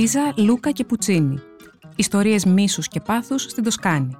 Πίζα, 0.00 0.32
Λούκα 0.36 0.70
και 0.70 0.84
Πουτσίνι. 0.84 1.38
Ιστορίες 1.96 2.44
μίσους 2.44 2.88
και 2.88 3.00
πάθους 3.00 3.42
στην 3.42 3.64
Τοσκάνη. 3.64 4.16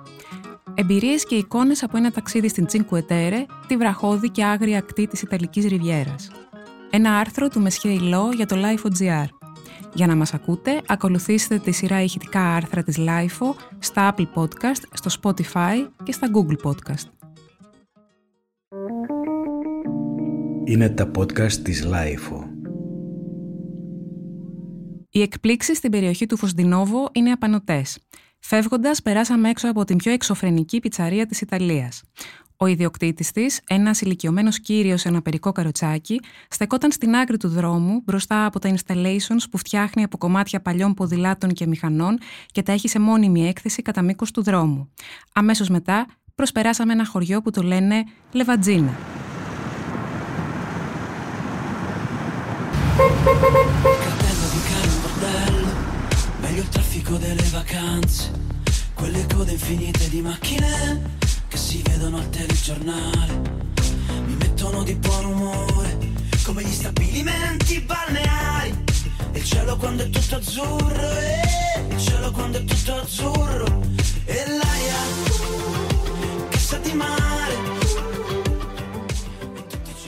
Εμπειρίες 0.74 1.26
και 1.26 1.34
εικόνες 1.34 1.82
από 1.82 1.96
ένα 1.96 2.10
ταξίδι 2.10 2.48
στην 2.48 2.66
Τσίνκουετέρε, 2.66 3.46
τη 3.66 3.76
βραχώδη 3.76 4.30
και 4.30 4.44
άγρια 4.44 4.78
ακτή 4.78 5.06
της 5.06 5.22
Ιταλικής 5.22 5.64
Ριβιέρας. 5.64 6.30
Ένα 6.90 7.18
άρθρο 7.18 7.48
του 7.48 7.60
Μεσχέ 7.60 7.88
Ιλό 7.88 8.30
για 8.34 8.46
το 8.46 8.56
Life.gr. 8.56 9.26
Για 9.94 10.06
να 10.06 10.14
μας 10.14 10.34
ακούτε, 10.34 10.80
ακολουθήστε 10.86 11.58
τη 11.58 11.70
σειρά 11.70 12.02
ηχητικά 12.02 12.54
άρθρα 12.54 12.82
της 12.82 12.96
LIFO 12.98 13.54
στα 13.78 14.14
Apple 14.14 14.26
Podcast, 14.34 14.82
στο 14.92 15.10
Spotify 15.22 15.88
και 16.02 16.12
στα 16.12 16.28
Google 16.34 16.70
Podcast. 16.70 17.08
Είναι 20.64 20.88
τα 20.88 21.10
podcast 21.16 21.52
της 21.52 21.86
LIFO. 21.86 22.49
Οι 25.12 25.22
εκπλήξεις 25.22 25.76
στην 25.76 25.90
περιοχή 25.90 26.26
του 26.26 26.36
Φωσντινόβο 26.36 27.08
είναι 27.12 27.30
απανοτές. 27.30 27.98
Φεύγοντας, 28.38 29.02
περάσαμε 29.02 29.48
έξω 29.48 29.68
από 29.68 29.84
την 29.84 29.96
πιο 29.96 30.12
εξωφρενική 30.12 30.80
πιτσαρία 30.80 31.26
της 31.26 31.40
Ιταλίας. 31.40 32.02
Ο 32.56 32.66
ιδιοκτήτης 32.66 33.30
της, 33.30 33.60
ένας 33.68 34.00
ηλικιωμένος 34.00 34.60
κύριος 34.60 35.00
σε 35.00 35.08
ένα 35.08 35.22
περικό 35.22 35.52
καροτσάκι, 35.52 36.20
στεκόταν 36.48 36.92
στην 36.92 37.14
άκρη 37.14 37.36
του 37.36 37.48
δρόμου 37.48 38.02
μπροστά 38.04 38.44
από 38.44 38.58
τα 38.58 38.74
installations 38.74 39.42
που 39.50 39.58
φτιάχνει 39.58 40.02
από 40.02 40.18
κομμάτια 40.18 40.60
παλιών 40.60 40.94
ποδηλάτων 40.94 41.52
και 41.52 41.66
μηχανών 41.66 42.18
και 42.52 42.62
τα 42.62 42.72
έχει 42.72 42.88
σε 42.88 42.98
μόνιμη 42.98 43.48
έκθεση 43.48 43.82
κατά 43.82 44.02
μήκος 44.02 44.30
του 44.30 44.42
δρόμου. 44.42 44.90
Αμέσως 45.34 45.68
μετά, 45.68 46.06
προσπεράσαμε 46.34 46.92
ένα 46.92 47.06
χωριό 47.06 47.42
που 47.42 47.50
το 47.50 47.62
λένε 47.62 48.04
Λεβατζίνα. 48.32 48.98
Traffico 57.10 57.18
delle 57.18 57.48
vacanze, 57.50 58.30
quelle 58.94 59.26
code 59.26 59.52
infinite 59.52 60.08
di 60.08 60.20
macchine 60.20 61.16
che 61.48 61.56
si 61.56 61.82
vedono 61.82 62.18
al 62.18 62.30
telegiornale. 62.30 63.40
Mi 64.26 64.34
mettono 64.34 64.84
di 64.84 64.94
buon 64.94 65.24
umore, 65.24 65.98
come 66.44 66.62
gli 66.62 66.72
stabilimenti 66.72 67.80
balneari. 67.80 68.84
Il 69.32 69.44
cielo 69.44 69.76
quando 69.76 70.04
è 70.04 70.10
tutto 70.10 70.36
azzurro, 70.36 71.18
eh, 71.18 71.86
il 71.88 71.98
cielo 71.98 72.30
quando 72.30 72.58
è 72.58 72.64
tutto 72.64 72.94
azzurro. 72.94 73.80
E 74.26 74.44
l'aria 74.46 76.48
che 76.48 76.58
sa 76.58 76.78
di 76.78 76.92
mare. 76.92 77.79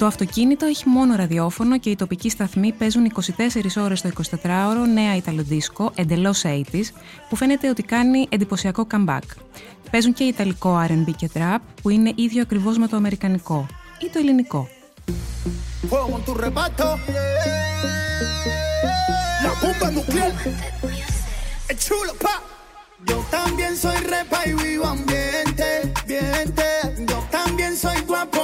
Το 0.03 0.09
αυτοκίνητο 0.09 0.67
έχει 0.67 0.89
μόνο 0.89 1.17
ραδιόφωνο 1.17 1.79
και 1.79 1.91
οι 1.91 1.97
τοπικοί 1.97 2.31
σταθμοί 2.31 2.73
παίζουν 2.73 3.13
24 3.15 3.83
ώρες 3.83 4.01
το 4.01 4.11
24ωρο 4.43 4.87
νέα 4.95 5.17
Ιταλοντίσκο, 5.17 5.93
εντελώς 5.95 6.43
80's, 6.45 6.85
που 7.29 7.37
φαίνεται 7.37 7.69
ότι 7.69 7.83
κάνει 7.83 8.27
εντυπωσιακό 8.29 8.87
comeback. 8.91 9.19
Παίζουν 9.91 10.13
και 10.13 10.25
ιταλικό 10.25 10.87
R&B 10.89 11.11
και 11.17 11.31
trap, 11.35 11.59
που 11.83 11.91
είναι 11.91 12.13
ίδιο 12.15 12.43
ακριβώς 12.43 12.79
με 12.79 12.89
το 12.89 12.97
αμερικανικό 12.97 13.67
ή 13.99 14.09
το 14.13 14.19
ελληνικό. 14.19 14.69
Yo 23.09 23.19
también 23.39 23.73
soy 23.77 23.99
repa 24.15 24.39
y 24.51 24.53
vivo 24.63 24.87
ambiente, 24.87 25.67
ambiente. 26.01 26.67
Yo 27.11 27.19
también 27.39 27.73
soy 27.77 27.99
guapo 28.11 28.41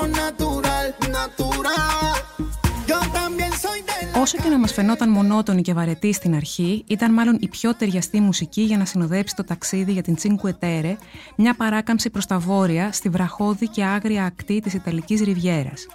Όσο 4.29 4.43
και 4.43 4.49
να 4.49 4.59
μας 4.59 4.73
φαινόταν 4.73 5.11
μονότονη 5.11 5.63
και 5.63 5.73
βαρετή 5.73 6.13
στην 6.13 6.35
αρχή, 6.35 6.85
ήταν 6.87 7.13
μάλλον 7.13 7.37
η 7.41 7.49
πιο 7.49 7.75
ταιριαστή 7.75 8.21
μουσική 8.21 8.63
για 8.63 8.77
να 8.77 8.85
συνοδέψει 8.85 9.35
το 9.35 9.45
ταξίδι 9.45 9.93
για 9.93 10.03
την 10.03 10.17
Cinque 10.23 10.51
Terre, 10.61 10.97
μια 11.37 11.55
παράκαμψη 11.55 12.11
προς 12.11 12.27
τα 12.27 12.39
βόρεια, 12.39 12.93
στη 12.93 13.09
βραχώδη 13.09 13.69
και 13.69 13.85
άγρια 13.85 14.25
ακτή 14.25 14.61
της 14.61 14.75
Ιταλικής 14.75 15.21
Ριβιέρας. 15.21 15.87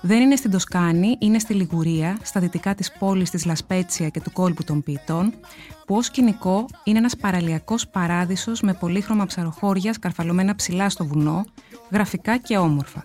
Δεν 0.00 0.20
είναι 0.20 0.36
στην 0.36 0.50
Τοσκάνη, 0.50 1.16
είναι 1.18 1.38
στη 1.38 1.54
Λιγουρία, 1.54 2.18
στα 2.22 2.40
δυτικά 2.40 2.74
της 2.74 2.92
πόλης 2.98 3.30
της 3.30 3.44
Λασπέτσια 3.44 4.08
και 4.08 4.20
του 4.20 4.32
κόλπου 4.32 4.64
των 4.64 4.82
ποιητών, 4.82 5.32
που 5.86 5.94
ως 5.96 6.06
σκηνικό 6.06 6.66
είναι 6.84 6.98
ένας 6.98 7.16
παραλιακός 7.16 7.88
παράδεισος 7.88 8.60
με 8.60 8.74
πολύχρωμα 8.74 9.26
ψαροχώρια 9.26 9.92
σκαρφαλωμένα 9.92 10.54
ψηλά 10.54 10.88
στο 10.88 11.04
βουνό, 11.06 11.44
γραφικά 11.92 12.36
και 12.36 12.56
όμορφα. 12.56 13.04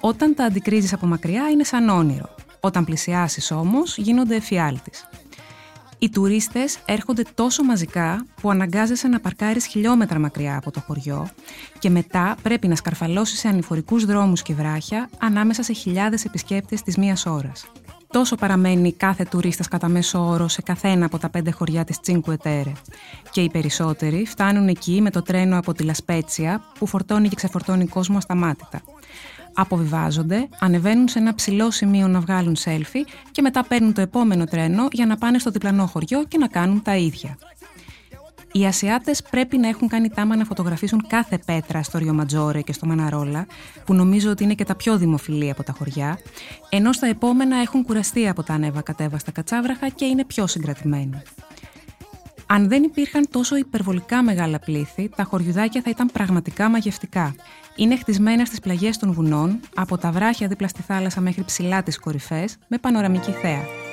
Όταν 0.00 0.34
τα 0.34 0.44
αντικρίζεις 0.44 0.92
από 0.92 1.06
μακριά 1.06 1.48
είναι 1.48 1.64
σαν 1.64 1.88
όνειρο. 1.88 2.34
Όταν 2.64 2.84
πλησιάσεις 2.84 3.50
όμως 3.50 3.96
γίνονται 3.96 4.34
εφιάλτης. 4.34 5.08
Οι 5.98 6.10
τουρίστες 6.10 6.78
έρχονται 6.84 7.22
τόσο 7.34 7.64
μαζικά 7.64 8.26
που 8.40 8.50
αναγκάζεσαι 8.50 9.08
να 9.08 9.20
παρκάρεις 9.20 9.66
χιλιόμετρα 9.66 10.18
μακριά 10.18 10.56
από 10.56 10.70
το 10.70 10.80
χωριό 10.80 11.28
και 11.78 11.90
μετά 11.90 12.36
πρέπει 12.42 12.68
να 12.68 12.76
σκαρφαλώσεις 12.76 13.38
σε 13.38 13.48
ανηφορικούς 13.48 14.04
δρόμους 14.04 14.42
και 14.42 14.54
βράχια 14.54 15.10
ανάμεσα 15.18 15.62
σε 15.62 15.72
χιλιάδες 15.72 16.24
επισκέπτες 16.24 16.82
της 16.82 16.96
μίας 16.96 17.26
ώρας. 17.26 17.66
Τόσο 18.06 18.36
παραμένει 18.36 18.92
κάθε 18.92 19.24
τουρίστας 19.24 19.68
κατά 19.68 19.88
μέσο 19.88 20.28
όρο 20.28 20.48
σε 20.48 20.62
καθένα 20.62 21.06
από 21.06 21.18
τα 21.18 21.30
πέντε 21.30 21.50
χωριά 21.50 21.84
της 21.84 22.00
Τσίνκου 22.00 22.30
Ετέρε. 22.30 22.72
Και 23.30 23.40
οι 23.40 23.50
περισσότεροι 23.50 24.26
φτάνουν 24.26 24.68
εκεί 24.68 25.00
με 25.00 25.10
το 25.10 25.22
τρένο 25.22 25.58
από 25.58 25.72
τη 25.72 25.82
Λασπέτσια 25.82 26.62
που 26.78 26.86
φορτώνει 26.86 27.28
και 27.28 27.34
ξεφορτώνει 27.34 27.86
κόσμο 27.86 28.16
ασταμάτητα 28.16 28.80
αποβιβάζονται, 29.54 30.48
ανεβαίνουν 30.60 31.08
σε 31.08 31.18
ένα 31.18 31.34
ψηλό 31.34 31.70
σημείο 31.70 32.08
να 32.08 32.20
βγάλουν 32.20 32.56
selfie 32.64 33.04
και 33.30 33.42
μετά 33.42 33.64
παίρνουν 33.64 33.92
το 33.92 34.00
επόμενο 34.00 34.44
τρένο 34.44 34.88
για 34.92 35.06
να 35.06 35.16
πάνε 35.16 35.38
στο 35.38 35.50
διπλανό 35.50 35.86
χωριό 35.86 36.24
και 36.24 36.38
να 36.38 36.46
κάνουν 36.46 36.82
τα 36.82 36.96
ίδια. 36.96 37.38
Οι 38.52 38.66
Ασιάτες 38.66 39.22
πρέπει 39.30 39.58
να 39.58 39.68
έχουν 39.68 39.88
κάνει 39.88 40.08
τάμα 40.08 40.36
να 40.36 40.44
φωτογραφίσουν 40.44 41.06
κάθε 41.06 41.38
πέτρα 41.46 41.82
στο 41.82 41.98
Ριο 41.98 42.26
και 42.64 42.72
στο 42.72 42.86
Μαναρόλα, 42.86 43.46
που 43.84 43.94
νομίζω 43.94 44.30
ότι 44.30 44.44
είναι 44.44 44.54
και 44.54 44.64
τα 44.64 44.74
πιο 44.74 44.98
δημοφιλή 44.98 45.50
από 45.50 45.62
τα 45.62 45.74
χωριά, 45.78 46.18
ενώ 46.68 46.92
στα 46.92 47.06
επόμενα 47.06 47.56
έχουν 47.56 47.84
κουραστεί 47.84 48.28
από 48.28 48.42
τα 48.42 48.54
ανέβα 48.54 48.82
κατέβα 48.82 49.18
στα 49.18 49.30
κατσάβραχα 49.30 49.88
και 49.88 50.04
είναι 50.04 50.24
πιο 50.24 50.46
συγκρατημένοι. 50.46 51.22
Αν 52.54 52.68
δεν 52.68 52.82
υπήρχαν 52.82 53.26
τόσο 53.30 53.56
υπερβολικά 53.56 54.22
μεγάλα 54.22 54.58
πλήθη, 54.58 55.10
τα 55.16 55.24
χωριουδάκια 55.24 55.80
θα 55.82 55.90
ήταν 55.90 56.10
πραγματικά 56.12 56.68
μαγευτικά. 56.68 57.34
Είναι 57.76 57.96
χτισμένα 57.96 58.44
στις 58.44 58.60
πλαγιές 58.60 58.98
των 58.98 59.12
βουνών, 59.12 59.60
από 59.74 59.98
τα 59.98 60.10
βράχια 60.10 60.48
δίπλα 60.48 60.68
στη 60.68 60.82
θάλασσα 60.82 61.20
μέχρι 61.20 61.44
ψηλά 61.44 61.82
τις 61.82 61.98
κορυφές, 61.98 62.56
με 62.68 62.78
πανοραμική 62.78 63.30
θέα. 63.30 63.91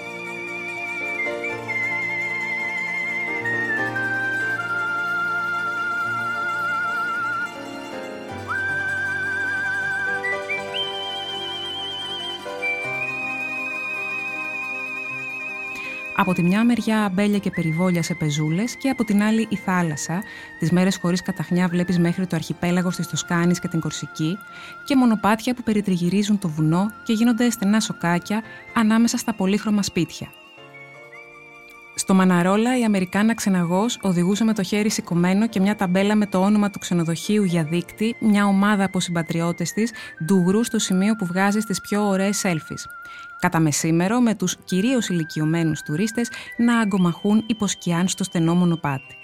Από 16.19 16.33
τη 16.33 16.43
μια 16.43 16.65
μεριά 16.65 17.03
αμπέλια 17.03 17.37
και 17.37 17.51
περιβόλια 17.51 18.03
σε 18.03 18.13
πεζούλες 18.13 18.75
και 18.75 18.89
από 18.89 19.03
την 19.03 19.21
άλλη 19.21 19.47
η 19.49 19.55
θάλασσα. 19.55 20.23
Τις 20.59 20.71
μέρες 20.71 20.97
χωρίς 20.97 21.21
καταχνιά 21.21 21.67
βλέπεις 21.67 21.99
μέχρι 21.99 22.27
το 22.27 22.35
αρχιπέλαγος 22.35 22.95
της 22.95 23.07
Τοσκάνης 23.07 23.59
και 23.59 23.67
την 23.67 23.79
Κορσική 23.79 24.37
και 24.85 24.95
μονοπάτια 24.95 25.53
που 25.53 25.63
περιτριγυρίζουν 25.63 26.39
το 26.39 26.49
βουνό 26.49 26.91
και 27.03 27.13
γίνονται 27.13 27.49
στενά 27.49 27.79
σοκάκια 27.79 28.41
ανάμεσα 28.73 29.17
στα 29.17 29.33
πολύχρωμα 29.33 29.83
σπίτια. 29.83 30.27
Στο 32.09 32.17
Μαναρόλα, 32.17 32.79
η 32.79 32.83
Αμερικάνα 32.83 33.33
ξεναγός 33.33 33.99
οδηγούσε 34.01 34.43
με 34.43 34.53
το 34.53 34.63
χέρι 34.63 34.89
σηκωμένο 34.89 35.47
και 35.47 35.59
μια 35.59 35.75
ταμπέλα 35.75 36.15
με 36.15 36.25
το 36.25 36.41
όνομα 36.41 36.69
του 36.69 36.79
ξενοδοχείου 36.79 37.43
για 37.43 37.63
δίκτυ, 37.63 38.15
μια 38.19 38.45
ομάδα 38.45 38.83
από 38.83 38.99
συμπατριώτες 38.99 39.73
της, 39.73 39.91
ντουγρού 40.25 40.63
στο 40.63 40.79
σημείο 40.79 41.15
που 41.15 41.25
βγάζει 41.25 41.59
τις 41.59 41.81
πιο 41.81 42.07
ωραίες 42.07 42.41
selfies. 42.45 42.83
Κατά 43.39 43.59
μεσήμερο, 43.59 44.19
με 44.19 44.35
τους 44.35 44.57
κυρίως 44.65 45.09
ηλικιωμένους 45.09 45.81
τουρίστες 45.81 46.29
να 46.57 46.79
αγκομαχούν 46.79 47.43
υποσκιάν 47.47 48.07
στο 48.07 48.23
στενό 48.23 48.55
μονοπάτι. 48.55 49.18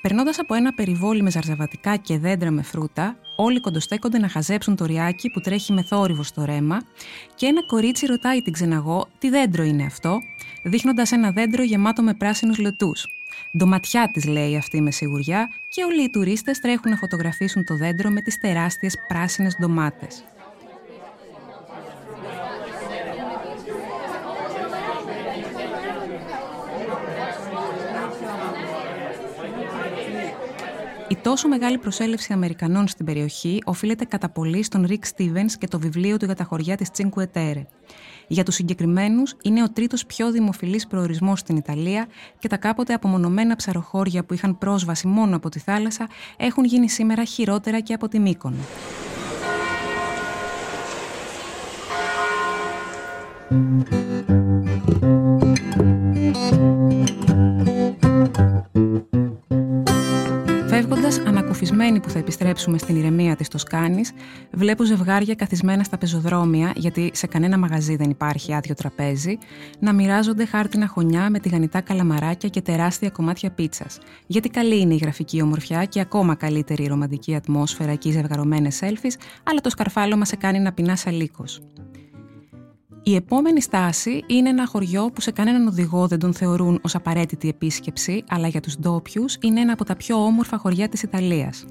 Περνώντας 0.00 0.38
από 0.38 0.54
ένα 0.54 0.72
περιβόλι 0.72 1.22
με 1.22 1.30
ζαρζαβατικά 1.30 1.96
και 1.96 2.18
δέντρα 2.18 2.50
με 2.50 2.62
φρούτα, 2.62 3.16
όλοι 3.36 3.60
κοντοστέκονται 3.60 4.18
να 4.18 4.28
χαζέψουν 4.28 4.76
το 4.76 4.84
ριάκι 4.84 5.30
που 5.30 5.40
τρέχει 5.40 5.72
με 5.72 5.82
θόρυβο 5.82 6.22
στο 6.22 6.44
ρέμα 6.44 6.82
και 7.34 7.46
ένα 7.46 7.66
κορίτσι 7.66 8.06
ρωτάει 8.06 8.42
την 8.42 8.52
ξεναγό 8.52 9.08
τι 9.18 9.28
δέντρο 9.30 9.62
είναι 9.62 9.84
αυτό, 9.84 10.18
δείχνοντας 10.62 11.12
ένα 11.12 11.30
δέντρο 11.30 11.62
γεμάτο 11.62 12.02
με 12.02 12.14
πράσινους 12.14 12.58
λετούς. 12.58 13.06
Ντοματιά 13.56 14.10
της 14.12 14.24
λέει 14.24 14.56
αυτή 14.56 14.80
με 14.80 14.90
σιγουριά 14.90 15.48
και 15.68 15.84
όλοι 15.84 16.02
οι 16.02 16.10
τουρίστες 16.10 16.60
τρέχουν 16.60 16.90
να 16.90 16.96
φωτογραφίσουν 16.96 17.64
το 17.64 17.76
δέντρο 17.76 18.10
με 18.10 18.20
τις 18.20 18.38
τεράστιες 18.38 18.94
πράσινες 19.08 19.56
ντομάτες. 19.60 20.24
Η 31.10 31.16
τόσο 31.16 31.48
μεγάλη 31.48 31.78
προσέλευση 31.78 32.32
Αμερικανών 32.32 32.88
στην 32.88 33.06
περιοχή 33.06 33.62
οφείλεται 33.64 34.04
κατά 34.04 34.28
πολύ 34.28 34.62
στον 34.62 34.84
Ρικ 34.86 35.06
Στίβεν 35.06 35.46
και 35.46 35.68
το 35.68 35.78
βιβλίο 35.78 36.16
του 36.16 36.24
για 36.24 36.34
τα 36.34 36.44
χωριά 36.44 36.76
της 36.76 36.90
Τσίνκου 36.90 37.20
Ετέρε. 37.20 37.66
Για 38.26 38.44
τους 38.44 38.54
συγκεκριμένους 38.54 39.36
είναι 39.42 39.62
ο 39.62 39.70
τρίτος 39.70 40.06
πιο 40.06 40.30
δημοφιλής 40.30 40.86
προορισμός 40.86 41.38
στην 41.38 41.56
Ιταλία 41.56 42.06
και 42.38 42.48
τα 42.48 42.56
κάποτε 42.56 42.92
απομονωμένα 42.92 43.56
ψαροχώρια 43.56 44.24
που 44.24 44.34
είχαν 44.34 44.58
πρόσβαση 44.58 45.06
μόνο 45.06 45.36
από 45.36 45.48
τη 45.48 45.58
θάλασσα 45.58 46.08
έχουν 46.36 46.64
γίνει 46.64 46.88
σήμερα 46.88 47.24
χειρότερα 47.24 47.80
και 47.80 47.94
από 47.94 48.08
τη 48.08 48.18
Μύκονο. 48.18 48.56
Φεύγοντα, 53.48 54.07
ανακουφισμένοι 61.88 62.00
που 62.00 62.10
θα 62.10 62.18
επιστρέψουμε 62.18 62.78
στην 62.78 62.96
ηρεμία 62.96 63.36
της 63.36 63.48
Τοσκάνη, 63.48 64.02
βλέπω 64.52 64.84
ζευγάρια 64.84 65.34
καθισμένα 65.34 65.82
στα 65.82 65.98
πεζοδρόμια, 65.98 66.72
γιατί 66.76 67.10
σε 67.14 67.26
κανένα 67.26 67.58
μαγαζί 67.58 67.96
δεν 67.96 68.10
υπάρχει 68.10 68.54
άδειο 68.54 68.74
τραπέζι, 68.74 69.38
να 69.78 69.92
μοιράζονται 69.92 70.44
χάρτινα 70.44 70.86
χωνιά 70.86 71.30
με 71.30 71.38
τηγανιτά 71.38 71.80
καλαμαράκια 71.80 72.48
και 72.48 72.60
τεράστια 72.60 73.10
κομμάτια 73.10 73.50
πίτσας. 73.50 73.98
Γιατί 74.26 74.48
καλή 74.48 74.80
είναι 74.80 74.94
η 74.94 74.98
γραφική 75.02 75.42
ομορφιά 75.42 75.84
και 75.84 76.00
ακόμα 76.00 76.34
καλύτερη 76.34 76.82
η 76.82 76.86
ρομαντική 76.86 77.34
ατμόσφαιρα 77.34 77.94
και 77.94 78.08
οι 78.08 78.12
ζευγαρωμένες 78.12 78.80
selfies, 78.82 79.14
αλλά 79.42 79.60
το 79.60 79.70
σκαρφάλωμα 79.70 80.24
σε 80.24 80.36
κάνει 80.36 80.58
να 80.58 80.72
πεινάς 80.72 81.06
αλίκος. 81.06 81.60
Η 83.02 83.14
επόμενη 83.14 83.60
στάση 83.60 84.24
είναι 84.26 84.48
ένα 84.48 84.66
χωριό 84.66 85.10
που 85.10 85.20
σε 85.20 85.30
κανέναν 85.30 85.66
οδηγό 85.66 86.06
δεν 86.06 86.18
τον 86.18 86.34
θεωρούν 86.34 86.80
ως 86.82 86.94
απαραίτητη 86.94 87.48
επίσκεψη, 87.48 88.24
αλλά 88.28 88.48
για 88.48 88.60
τους 88.60 88.76
ντόπιους 88.78 89.36
είναι 89.40 89.60
ένα 89.60 89.72
από 89.72 89.84
τα 89.84 89.96
πιο 89.96 90.24
όμορφα 90.24 90.58
χωριά 90.58 90.88
της 90.88 91.02
Ιταλίας. 91.02 91.64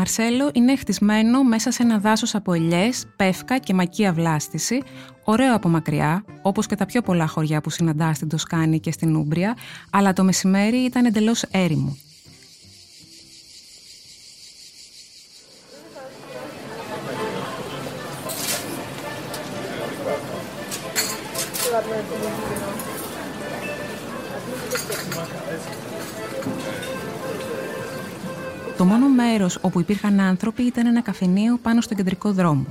Μαρσέλο 0.00 0.50
είναι 0.52 0.76
χτισμένο 0.76 1.42
μέσα 1.42 1.70
σε 1.70 1.82
ένα 1.82 1.98
δάσος 1.98 2.34
από 2.34 2.52
ελιές, 2.52 3.04
πεύκα 3.16 3.58
και 3.58 3.74
μακία 3.74 4.12
βλάστηση, 4.12 4.82
ωραίο 5.24 5.54
από 5.54 5.68
μακριά, 5.68 6.24
όπως 6.42 6.66
και 6.66 6.74
τα 6.74 6.86
πιο 6.86 7.02
πολλά 7.02 7.26
χωριά 7.26 7.60
που 7.60 7.70
συναντά 7.70 8.14
στην 8.14 8.28
Τοσκάνη 8.28 8.80
και 8.80 8.92
στην 8.92 9.16
Ούμπρια, 9.16 9.56
αλλά 9.90 10.12
το 10.12 10.24
μεσημέρι 10.24 10.76
ήταν 10.76 11.04
εντελώς 11.04 11.42
έρημο. 11.42 11.96
Το 28.80 28.86
μόνο 28.86 29.08
μέρος 29.08 29.58
όπου 29.60 29.80
υπήρχαν 29.80 30.20
άνθρωποι 30.20 30.62
ήταν 30.62 30.86
ένα 30.86 31.00
καφενείο 31.00 31.58
πάνω 31.62 31.80
στον 31.80 31.96
κεντρικό 31.96 32.32
δρόμο. 32.32 32.66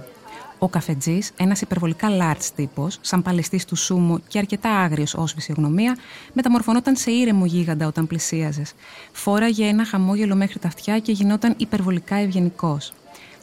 Ο 0.60 0.68
καφετζής, 0.68 1.32
ένας 1.38 1.62
υπερβολικά 1.62 2.08
large 2.10 2.46
τύπος, 2.56 2.98
σαν 3.02 3.22
παλαιστής 3.22 3.66
του 3.66 3.76
σούμου 3.76 4.22
και 4.28 4.38
αρκετά 4.38 4.70
άγριος 4.70 5.14
ως 5.14 5.34
φυσιογνωμία, 5.34 5.98
μεταμορφωνόταν 6.34 6.96
σε 6.96 7.12
ήρεμο 7.12 7.46
γίγαντα 7.46 7.88
όταν 7.88 8.08
πλησίαζες. 8.08 8.74
Φόραγε 9.12 9.66
ένα 9.66 9.86
χαμόγελο 9.86 10.36
μέχρι 10.36 10.60
τα 10.60 10.68
αυτιά 10.68 11.00
και 11.00 11.12
γινόταν 11.12 11.54
υπερβολικά 11.58 12.16
ευγενικός. 12.16 12.94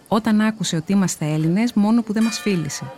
Όταν 0.08 0.40
άκουσε 0.40 0.76
ότι 0.76 0.92
είμαστε 0.92 1.32
Έλληνες, 1.32 1.72
μόνο 1.72 2.02
που 2.02 2.12
δεν 2.12 2.22
μας 2.22 2.38
φίλησε. 2.38 2.92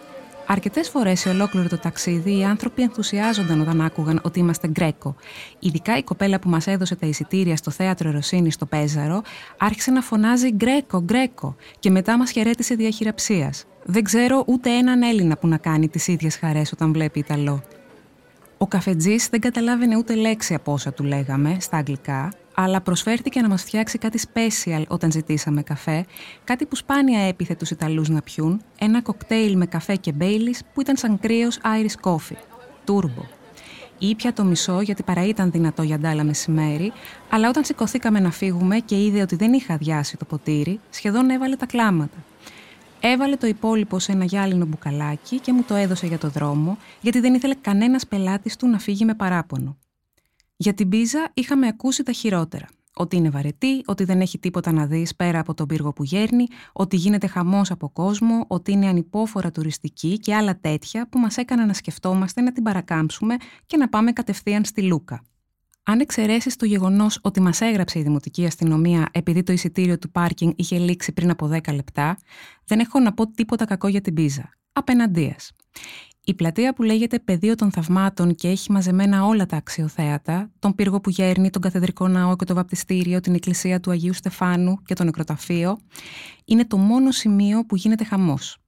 Αρκετές 0.51 0.89
φορές 0.89 1.21
σε 1.21 1.29
ολόκληρο 1.29 1.69
το 1.69 1.79
ταξίδι 1.79 2.39
οι 2.39 2.45
άνθρωποι 2.45 2.83
ενθουσιάζονταν 2.83 3.61
όταν 3.61 3.81
άκουγαν 3.81 4.21
ότι 4.23 4.39
είμαστε 4.39 4.69
Γκρέκο. 4.69 5.15
Ειδικά 5.59 5.97
η 5.97 6.03
κοπέλα 6.03 6.39
που 6.39 6.49
μας 6.49 6.67
έδωσε 6.67 6.97
τα 6.97 7.07
εισιτήρια 7.07 7.57
στο 7.57 7.71
θέατρο 7.71 8.11
Ρωσίνη 8.11 8.51
στο 8.51 8.67
Πέζαρο 8.67 9.23
άρχισε 9.59 9.91
να 9.91 10.01
φωνάζει 10.01 10.53
Γκρέκο, 10.53 11.01
Γκρέκο 11.01 11.57
και 11.79 11.91
μετά 11.91 12.17
μας 12.19 12.31
χαιρέτησε 12.31 12.75
διαχειραψίας. 12.75 13.65
Δεν 13.85 14.03
ξέρω 14.03 14.45
ούτε 14.47 14.71
έναν 14.71 15.03
Έλληνα 15.03 15.37
που 15.37 15.47
να 15.49 15.57
κάνει 15.57 15.89
τις 15.89 16.09
ίδιες 16.09 16.37
χαρές 16.37 16.73
όταν 16.73 16.93
βλέπει 16.93 17.19
Ιταλό. 17.19 17.63
Ο 18.59 18.67
καφετζής 18.67 19.29
δεν 19.29 19.41
καταλάβαινε 19.41 19.97
ούτε 19.97 20.15
λέξη 20.15 20.55
από 20.55 20.73
όσα 20.73 20.93
του 20.93 21.05
λέγαμε 21.05 21.57
στα 21.61 21.77
αγγλικά, 21.77 22.33
αλλά 22.61 22.81
προσφέρθηκε 22.81 23.41
να 23.41 23.49
μας 23.49 23.63
φτιάξει 23.63 23.99
κάτι 23.99 24.21
special 24.33 24.83
όταν 24.89 25.13
ζητήσαμε 25.13 25.63
καφέ, 25.63 26.05
κάτι 26.45 26.67
που 26.67 26.77
σπάνια 26.77 27.21
έπιθε 27.21 27.55
τους 27.55 27.71
Ιταλούς 27.71 28.09
να 28.09 28.23
πιούν, 28.23 28.63
ένα 28.79 29.03
κοκτέιλ 29.03 29.57
με 29.57 29.67
καφέ 29.67 29.97
και 29.97 30.13
μπέιλις 30.13 30.63
που 30.75 30.81
ήταν 30.81 30.97
σαν 30.97 31.19
κρύος 31.19 31.59
Irish 31.63 32.11
coffee, 32.11 32.37
turbo. 32.87 33.25
Ήπια 33.99 34.33
το 34.33 34.45
μισό 34.45 34.81
γιατί 34.81 35.03
παρά 35.03 35.27
ήταν 35.27 35.51
δυνατό 35.51 35.83
για 35.83 35.99
ντάλα 35.99 36.25
μεσημέρι, 36.25 36.93
αλλά 37.31 37.49
όταν 37.49 37.65
σηκωθήκαμε 37.65 38.21
να 38.21 38.31
φύγουμε 38.31 38.79
και 38.79 39.05
είδε 39.05 39.21
ότι 39.21 39.37
δεν 39.37 39.53
είχα 39.53 39.75
αδειάσει 39.75 40.17
το 40.17 40.25
ποτήρι, 40.25 40.81
σχεδόν 40.91 41.31
έβαλε 41.31 41.57
τα 41.57 41.67
κλάματα. 41.67 42.17
Έβαλε 43.01 43.37
το 43.37 43.47
υπόλοιπο 43.47 43.99
σε 43.99 44.13
ένα 44.13 44.25
γυάλινο 44.25 44.65
μπουκαλάκι 44.67 45.39
και 45.39 45.53
μου 45.53 45.63
το 45.63 45.75
έδωσε 45.75 46.07
για 46.07 46.19
το 46.19 46.29
δρόμο, 46.29 46.79
γιατί 47.01 47.21
δεν 47.21 47.35
ήθελε 47.35 47.55
κανένας 47.61 48.07
πελάτης 48.07 48.57
του 48.57 48.69
να 48.69 48.79
φύγει 48.79 49.05
με 49.05 49.15
παράπονο. 49.15 49.77
Για 50.61 50.75
την 50.75 50.89
πίζα 50.89 51.31
είχαμε 51.35 51.67
ακούσει 51.67 52.03
τα 52.03 52.13
χειρότερα. 52.13 52.69
Ότι 52.95 53.17
είναι 53.17 53.31
βαρετή, 53.31 53.83
ότι 53.87 54.05
δεν 54.05 54.21
έχει 54.21 54.39
τίποτα 54.39 54.73
να 54.73 54.87
δεις 54.87 55.17
πέρα 55.17 55.39
από 55.39 55.55
τον 55.55 55.67
πύργο 55.67 55.93
που 55.93 56.05
γέρνει, 56.05 56.47
ότι 56.73 56.97
γίνεται 56.97 57.27
χαμός 57.27 57.71
από 57.71 57.89
κόσμο, 57.89 58.45
ότι 58.49 58.73
είναι 58.73 58.87
ανυπόφορα 58.87 59.51
τουριστική 59.51 60.19
και 60.19 60.35
άλλα 60.35 60.59
τέτοια 60.61 61.09
που 61.09 61.19
μας 61.19 61.37
έκαναν 61.37 61.67
να 61.67 61.73
σκεφτόμαστε 61.73 62.41
να 62.41 62.53
την 62.53 62.63
παρακάμψουμε 62.63 63.37
και 63.67 63.77
να 63.77 63.89
πάμε 63.89 64.13
κατευθείαν 64.13 64.65
στη 64.65 64.83
Λούκα. 64.83 65.23
Αν 65.83 66.01
εξαιρέσεις 66.01 66.57
το 66.57 66.65
γεγονός 66.65 67.19
ότι 67.23 67.41
μας 67.41 67.61
έγραψε 67.61 67.99
η 67.99 68.03
Δημοτική 68.03 68.47
Αστυνομία 68.47 69.09
επειδή 69.13 69.43
το 69.43 69.53
εισιτήριο 69.53 69.99
του 69.99 70.11
πάρκινγκ 70.11 70.53
είχε 70.57 70.79
λήξει 70.79 71.13
πριν 71.13 71.31
από 71.31 71.51
10 71.53 71.75
λεπτά, 71.75 72.19
δεν 72.65 72.79
έχω 72.79 73.01
να 73.01 73.13
πω 73.13 73.31
τίποτα 73.31 73.65
κακό 73.65 73.89
για 73.89 74.01
την 74.01 74.15
πίζα. 74.15 74.51
Απέναντίας. 74.73 75.53
Η 76.29 76.35
πλατεία 76.35 76.73
που 76.73 76.83
λέγεται 76.83 77.19
Πεδίο 77.19 77.55
των 77.55 77.71
Θαυμάτων 77.71 78.35
και 78.35 78.49
έχει 78.49 78.73
μαζεμένα 78.73 79.25
όλα 79.25 79.47
τα 79.47 79.57
αξιοθέατα, 79.57 80.51
τον 80.59 80.75
πύργο 80.75 81.01
που 81.01 81.11
γέρνει, 81.11 81.51
τον 81.51 81.63
καθεδρικό 81.63 82.09
ναό 82.09 82.37
και 82.37 82.45
το 82.45 82.55
βαπτιστήριο, 82.55 83.21
την 83.21 83.35
εκκλησία 83.35 83.81
του 83.81 83.91
Αγίου 83.91 84.13
Στεφάνου 84.13 84.83
και 84.85 84.95
το 84.95 85.05
νεκροταφείο, 85.05 85.79
είναι 86.45 86.67
το 86.67 86.77
μόνο 86.77 87.11
σημείο 87.11 87.65
που 87.67 87.77
γίνεται 87.77 88.05
χαμός. 88.05 88.59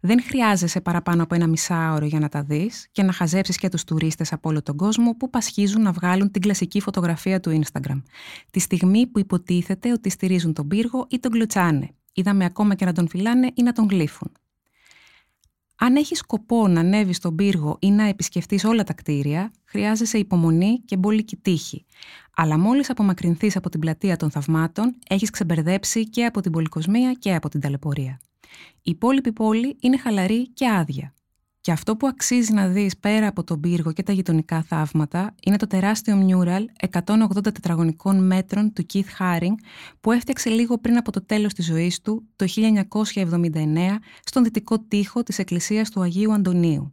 Δεν 0.00 0.22
χρειάζεσαι 0.22 0.80
παραπάνω 0.80 1.22
από 1.22 1.34
ένα 1.34 1.46
μισάωρο 1.46 2.06
για 2.06 2.18
να 2.18 2.28
τα 2.28 2.42
δεις 2.42 2.88
και 2.92 3.02
να 3.02 3.12
χαζέψεις 3.12 3.56
και 3.56 3.68
τους 3.68 3.84
τουρίστες 3.84 4.32
από 4.32 4.48
όλο 4.48 4.62
τον 4.62 4.76
κόσμο 4.76 5.16
που 5.16 5.30
πασχίζουν 5.30 5.82
να 5.82 5.92
βγάλουν 5.92 6.30
την 6.30 6.42
κλασική 6.42 6.80
φωτογραφία 6.80 7.40
του 7.40 7.60
Instagram. 7.62 8.02
Τη 8.50 8.60
στιγμή 8.60 9.06
που 9.06 9.18
υποτίθεται 9.18 9.92
ότι 9.92 10.10
στηρίζουν 10.10 10.52
τον 10.52 10.68
πύργο 10.68 11.06
ή 11.10 11.18
τον 11.18 11.30
κλωτσάνε. 11.30 11.90
Είδαμε 12.12 12.44
ακόμα 12.44 12.74
και 12.74 12.84
να 12.84 12.92
τον 12.92 13.08
φυλάνε 13.08 13.50
ή 13.54 13.62
να 13.62 13.72
τον 13.72 13.86
γλύφουν. 13.88 14.32
Αν 15.80 15.96
έχεις 15.96 16.18
σκοπό 16.18 16.68
να 16.68 16.80
ανέβεις 16.80 17.16
στον 17.16 17.34
πύργο 17.34 17.76
ή 17.80 17.90
να 17.90 18.04
επισκεφτείς 18.04 18.64
όλα 18.64 18.84
τα 18.84 18.92
κτίρια, 18.92 19.52
χρειάζεσαι 19.64 20.18
υπομονή 20.18 20.82
και 20.84 20.96
μπόλικη 20.96 21.36
τύχη. 21.36 21.84
Αλλά 22.36 22.58
μόλις 22.58 22.90
απομακρυνθείς 22.90 23.56
από 23.56 23.68
την 23.68 23.80
πλατεία 23.80 24.16
των 24.16 24.30
θαυμάτων, 24.30 24.98
έχεις 25.08 25.30
ξεμπερδέψει 25.30 26.08
και 26.08 26.24
από 26.24 26.40
την 26.40 26.52
πολυκοσμία 26.52 27.12
και 27.12 27.34
από 27.34 27.48
την 27.48 27.60
ταλαιπωρία. 27.60 28.20
Η 28.82 28.90
υπόλοιπη 28.90 29.32
πόλη 29.32 29.76
είναι 29.80 29.98
χαλαρή 29.98 30.48
και 30.48 30.68
άδεια. 30.68 31.14
Και 31.60 31.72
αυτό 31.72 31.96
που 31.96 32.06
αξίζει 32.06 32.52
να 32.52 32.68
δεις 32.68 32.98
πέρα 32.98 33.26
από 33.26 33.44
τον 33.44 33.60
πύργο 33.60 33.92
και 33.92 34.02
τα 34.02 34.12
γειτονικά 34.12 34.62
θαύματα 34.62 35.34
είναι 35.44 35.56
το 35.56 35.66
τεράστιο 35.66 36.16
μιούραλ 36.16 36.64
180 36.90 37.42
τετραγωνικών 37.42 38.26
μέτρων 38.26 38.72
του 38.72 38.86
Keith 38.92 39.18
Haring 39.18 39.54
που 40.00 40.12
έφτιαξε 40.12 40.48
λίγο 40.48 40.78
πριν 40.78 40.96
από 40.96 41.12
το 41.12 41.24
τέλος 41.24 41.52
της 41.52 41.66
ζωής 41.66 42.00
του 42.00 42.28
το 42.36 42.46
1979 43.14 43.96
στον 44.24 44.44
δυτικό 44.44 44.78
τοίχο 44.78 45.22
της 45.22 45.38
εκκλησίας 45.38 45.90
του 45.90 46.00
Αγίου 46.00 46.32
Αντωνίου. 46.32 46.92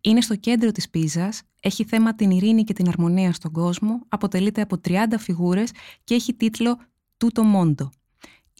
Είναι 0.00 0.20
στο 0.20 0.36
κέντρο 0.36 0.72
της 0.72 0.90
Πίζας, 0.90 1.42
έχει 1.60 1.84
θέμα 1.84 2.14
την 2.14 2.30
ειρήνη 2.30 2.64
και 2.64 2.72
την 2.72 2.88
αρμονία 2.88 3.32
στον 3.32 3.52
κόσμο, 3.52 4.00
αποτελείται 4.08 4.60
από 4.60 4.80
30 4.88 4.94
φιγούρες 5.18 5.70
και 6.04 6.14
έχει 6.14 6.34
τίτλο 6.34 6.78
«Τούτο 7.16 7.42
Μόντο», 7.42 7.90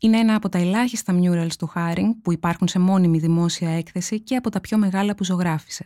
είναι 0.01 0.19
ένα 0.19 0.35
από 0.35 0.49
τα 0.49 0.59
ελάχιστα 0.59 1.19
murals 1.21 1.53
του 1.59 1.67
Χάρινγκ 1.67 2.15
που 2.23 2.33
υπάρχουν 2.33 2.69
σε 2.69 2.79
μόνιμη 2.79 3.19
δημόσια 3.19 3.71
έκθεση 3.71 4.21
και 4.21 4.37
από 4.37 4.51
τα 4.51 4.61
πιο 4.61 4.79
μεγάλα 4.79 5.15
που 5.15 5.25
ζωγράφισε. 5.25 5.85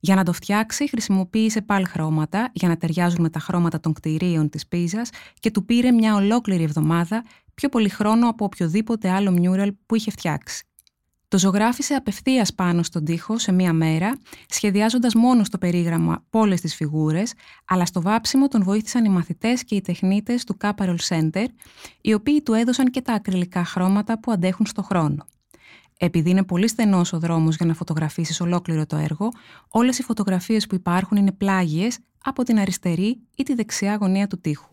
Για 0.00 0.14
να 0.14 0.24
το 0.24 0.32
φτιάξει, 0.32 0.88
χρησιμοποίησε 0.88 1.60
πάλι 1.60 1.84
χρώματα 1.84 2.50
για 2.52 2.68
να 2.68 2.76
ταιριάζουν 2.76 3.20
με 3.20 3.30
τα 3.30 3.38
χρώματα 3.38 3.80
των 3.80 3.92
κτηρίων 3.92 4.48
της 4.48 4.66
Πίζας 4.66 5.10
και 5.40 5.50
του 5.50 5.64
πήρε 5.64 5.90
μια 5.90 6.14
ολόκληρη 6.14 6.62
εβδομάδα 6.62 7.24
πιο 7.54 7.68
πολύ 7.68 7.88
χρόνο 7.88 8.28
από 8.28 8.44
οποιοδήποτε 8.44 9.10
άλλο 9.10 9.30
μιούραλ 9.30 9.74
που 9.86 9.94
είχε 9.94 10.10
φτιάξει. 10.10 10.64
Το 11.32 11.38
ζωγράφισε 11.38 11.94
απευθείας 11.94 12.54
πάνω 12.54 12.82
στον 12.82 13.04
τοίχο 13.04 13.38
σε 13.38 13.52
μία 13.52 13.72
μέρα, 13.72 14.18
σχεδιάζοντας 14.48 15.14
μόνο 15.14 15.44
στο 15.44 15.58
περίγραμμα 15.58 16.12
από 16.12 16.38
όλες 16.38 16.60
τις 16.60 16.74
φιγούρες, 16.74 17.32
αλλά 17.64 17.84
στο 17.86 18.02
βάψιμο 18.02 18.48
τον 18.48 18.62
βοήθησαν 18.62 19.04
οι 19.04 19.08
μαθητές 19.08 19.64
και 19.64 19.74
οι 19.74 19.80
τεχνίτες 19.80 20.44
του 20.44 20.56
Caparol 20.60 20.96
Center, 21.08 21.44
οι 22.00 22.14
οποίοι 22.14 22.42
του 22.42 22.52
έδωσαν 22.52 22.90
και 22.90 23.00
τα 23.00 23.12
ακριλικά 23.12 23.64
χρώματα 23.64 24.20
που 24.20 24.32
αντέχουν 24.32 24.66
στο 24.66 24.82
χρόνο. 24.82 25.26
Επειδή 25.98 26.30
είναι 26.30 26.44
πολύ 26.44 26.68
στενός 26.68 27.12
ο 27.12 27.18
δρόμος 27.18 27.56
για 27.56 27.66
να 27.66 27.74
φωτογραφίσεις 27.74 28.40
ολόκληρο 28.40 28.86
το 28.86 28.96
έργο, 28.96 29.28
όλες 29.68 29.98
οι 29.98 30.02
φωτογραφίες 30.02 30.66
που 30.66 30.74
υπάρχουν 30.74 31.16
είναι 31.16 31.32
πλάγιες 31.32 31.98
από 32.24 32.42
την 32.42 32.58
αριστερή 32.58 33.20
ή 33.36 33.42
τη 33.42 33.54
δεξιά 33.54 33.96
γωνία 34.00 34.26
του 34.26 34.40
τοίχου. 34.40 34.68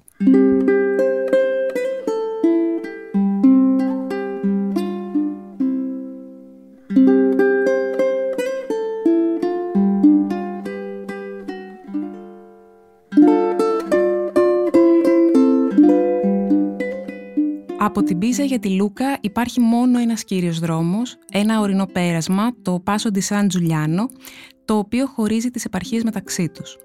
Από 18.39 18.47
την 18.47 18.57
Πίζα 18.57 18.69
για 18.69 18.77
τη 18.77 18.83
Λούκα 18.83 19.17
υπάρχει 19.21 19.59
μόνο 19.59 19.99
ένας 19.99 20.23
κύριος 20.23 20.59
δρόμος, 20.59 21.17
ένα 21.31 21.59
ορεινό 21.59 21.85
πέρασμα, 21.85 22.51
το 22.61 22.79
Πάσο 22.79 23.09
di 23.13 23.19
San 23.29 23.43
Giuliano, 23.43 24.05
το 24.65 24.77
οποίο 24.77 25.05
χωρίζει 25.05 25.49
τις 25.49 25.65
επαρχίες 25.65 26.03
μεταξύ 26.03 26.49
τους. 26.49 26.77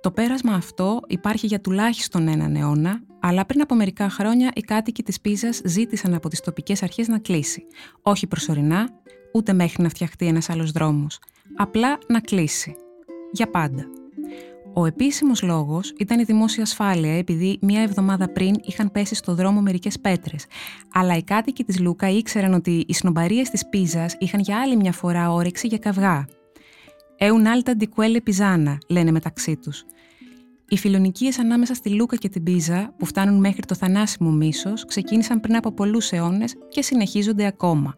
Το 0.00 0.10
πέρασμα 0.10 0.54
αυτό 0.54 1.00
υπάρχει 1.06 1.46
για 1.46 1.60
τουλάχιστον 1.60 2.28
έναν 2.28 2.56
αιώνα, 2.56 3.00
αλλά 3.20 3.46
πριν 3.46 3.60
από 3.60 3.74
μερικά 3.74 4.10
χρόνια 4.10 4.50
οι 4.54 4.60
κάτοικοι 4.60 5.02
της 5.02 5.20
Πίζας 5.20 5.60
ζήτησαν 5.64 6.14
από 6.14 6.28
τις 6.28 6.40
τοπικές 6.40 6.82
αρχές 6.82 7.08
να 7.08 7.18
κλείσει. 7.18 7.66
Όχι 8.02 8.26
προσωρινά, 8.26 8.88
ούτε 9.32 9.52
μέχρι 9.52 9.82
να 9.82 9.88
φτιαχτεί 9.88 10.26
ένας 10.26 10.50
άλλος 10.50 10.70
δρόμος. 10.70 11.18
Απλά 11.56 11.98
να 12.08 12.20
κλείσει. 12.20 12.74
Για 13.32 13.50
πάντα. 13.50 13.99
Ο 14.74 14.86
επίσημος 14.86 15.42
λόγος 15.42 15.92
ήταν 15.98 16.18
η 16.20 16.24
δημόσια 16.24 16.62
ασφάλεια, 16.62 17.18
επειδή 17.18 17.58
μία 17.60 17.82
εβδομάδα 17.82 18.28
πριν 18.28 18.54
είχαν 18.62 18.90
πέσει 18.90 19.14
στο 19.14 19.34
δρόμο 19.34 19.60
μερικές 19.60 20.00
πέτρες. 20.00 20.46
Αλλά 20.92 21.16
οι 21.16 21.22
κάτοικοι 21.22 21.64
της 21.64 21.80
Λούκα 21.80 22.08
ήξεραν 22.10 22.54
ότι 22.54 22.84
οι 22.88 22.94
σνομπαρίες 22.94 23.50
της 23.50 23.68
Πίζας 23.68 24.16
είχαν 24.18 24.40
για 24.40 24.60
άλλη 24.60 24.76
μια 24.76 24.92
φορά 24.92 25.32
όρεξη 25.32 25.66
για 25.66 25.78
καυγά. 25.78 26.26
Εουν 27.16 27.46
άλτα 27.46 27.76
ντικουέλε 27.76 28.20
πιζάνα, 28.20 28.78
λένε 28.88 29.10
μεταξύ 29.10 29.56
τους. 29.56 29.84
Οι 30.68 30.76
φιλονικίες 30.76 31.38
ανάμεσα 31.38 31.74
στη 31.74 31.90
Λούκα 31.90 32.16
και 32.16 32.28
την 32.28 32.42
Πίζα, 32.42 32.94
που 32.98 33.06
φτάνουν 33.06 33.40
μέχρι 33.40 33.62
το 33.62 33.74
θανάσιμο 33.74 34.30
μίσος, 34.30 34.84
ξεκίνησαν 34.84 35.40
πριν 35.40 35.56
από 35.56 35.72
πολλούς 35.72 36.12
αιώνες 36.12 36.54
και 36.68 36.82
συνεχίζονται 36.82 37.46
ακόμα. 37.46 37.94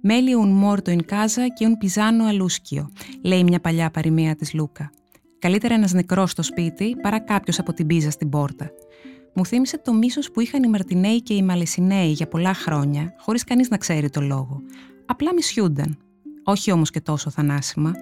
Μέλι 0.00 0.32
un 0.42 0.48
μόρτο 0.48 0.92
in 0.92 1.12
casa 1.12 1.42
και 1.54 1.66
un 1.68 1.72
πιζάνο 1.78 2.24
αλούσκιο, 2.24 2.90
λέει 3.22 3.44
μια 3.44 3.60
παλιά 3.60 3.90
παροιμία 3.90 4.36
της 4.36 4.54
Λούκα. 4.54 4.90
Καλύτερα 5.46 5.74
ένας 5.74 5.92
νεκρός 5.92 6.30
στο 6.30 6.42
σπίτι 6.42 6.96
παρά 7.02 7.18
κάποιος 7.20 7.58
από 7.58 7.72
την 7.72 7.86
πίζα 7.86 8.10
στην 8.10 8.28
πόρτα. 8.28 8.70
Μου 9.34 9.46
θύμισε 9.46 9.78
το 9.78 9.94
μίσος 9.94 10.30
που 10.30 10.40
είχαν 10.40 10.62
οι 10.62 10.68
Μαρτινέοι 10.68 11.22
και 11.22 11.34
οι 11.34 11.42
Μαλαισινέοι 11.42 12.10
για 12.10 12.28
πολλά 12.28 12.54
χρόνια, 12.54 13.14
χωρίς 13.18 13.44
κανείς 13.44 13.68
να 13.68 13.76
ξέρει 13.76 14.10
το 14.10 14.20
λόγο. 14.20 14.62
Απλά 15.06 15.34
μισιούνταν. 15.34 15.98
Όχι 16.44 16.72
όμως 16.72 16.90
και 16.90 17.00
τόσο 17.00 17.30
θανάσιμα. 17.30 17.92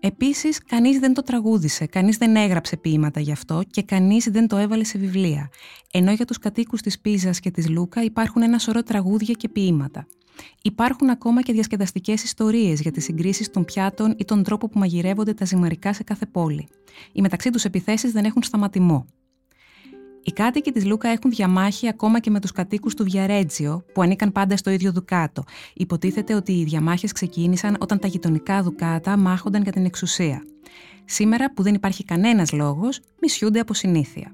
Επίσης, 0.00 0.62
κανείς 0.62 0.98
δεν 0.98 1.14
το 1.14 1.22
τραγούδισε, 1.22 1.86
κανείς 1.86 2.16
δεν 2.16 2.36
έγραψε 2.36 2.76
ποίηματα 2.76 3.20
γι' 3.20 3.32
αυτό 3.32 3.62
και 3.70 3.82
κανείς 3.82 4.28
δεν 4.30 4.46
το 4.48 4.56
έβαλε 4.56 4.84
σε 4.84 4.98
βιβλία. 4.98 5.48
Ενώ 5.92 6.12
για 6.12 6.24
τους 6.24 6.38
κατοίκους 6.38 6.80
της 6.80 7.00
Πίζας 7.00 7.40
και 7.40 7.50
της 7.50 7.68
Λούκα 7.68 8.02
υπάρχουν 8.02 8.42
ένα 8.42 8.58
σωρό 8.58 8.82
τραγούδια 8.82 9.34
και 9.34 9.48
ποίηματα. 9.48 10.06
Υπάρχουν 10.62 11.10
ακόμα 11.10 11.42
και 11.42 11.52
διασκεδαστικές 11.52 12.22
ιστορίες 12.22 12.80
για 12.80 12.90
τις 12.90 13.04
συγκρίσεις 13.04 13.50
των 13.50 13.64
πιάτων 13.64 14.14
ή 14.18 14.24
τον 14.24 14.42
τρόπο 14.42 14.68
που 14.68 14.78
μαγειρεύονται 14.78 15.34
τα 15.34 15.44
ζυμαρικά 15.44 15.92
σε 15.92 16.02
κάθε 16.02 16.26
πόλη. 16.26 16.68
Οι 17.12 17.20
μεταξύ 17.20 17.50
τους 17.50 17.64
επιθέσεις 17.64 18.12
δεν 18.12 18.24
έχουν 18.24 18.42
σταματημό. 18.42 19.06
Οι 20.22 20.32
κάτοικοι 20.32 20.72
της 20.72 20.84
Λούκα 20.84 21.08
έχουν 21.08 21.30
διαμάχη 21.30 21.88
ακόμα 21.88 22.20
και 22.20 22.30
με 22.30 22.40
τους 22.40 22.52
κατοίκους 22.52 22.94
του 22.94 23.04
Βιαρέτζιο, 23.04 23.84
που 23.94 24.02
ανήκαν 24.02 24.32
πάντα 24.32 24.56
στο 24.56 24.70
ίδιο 24.70 24.92
δουκάτο. 24.92 25.44
Υποτίθεται 25.74 26.34
ότι 26.34 26.52
οι 26.52 26.64
διαμάχες 26.64 27.12
ξεκίνησαν 27.12 27.76
όταν 27.80 27.98
τα 27.98 28.06
γειτονικά 28.06 28.62
δουκάτα 28.62 29.16
μάχονταν 29.16 29.62
για 29.62 29.72
την 29.72 29.84
εξουσία. 29.84 30.42
Σήμερα, 31.04 31.52
που 31.52 31.62
δεν 31.62 31.74
υπάρχει 31.74 32.04
κανένας 32.04 32.52
λόγος, 32.52 33.00
μισιούνται 33.20 33.60
από 33.60 33.74
συνήθεια. 33.74 34.32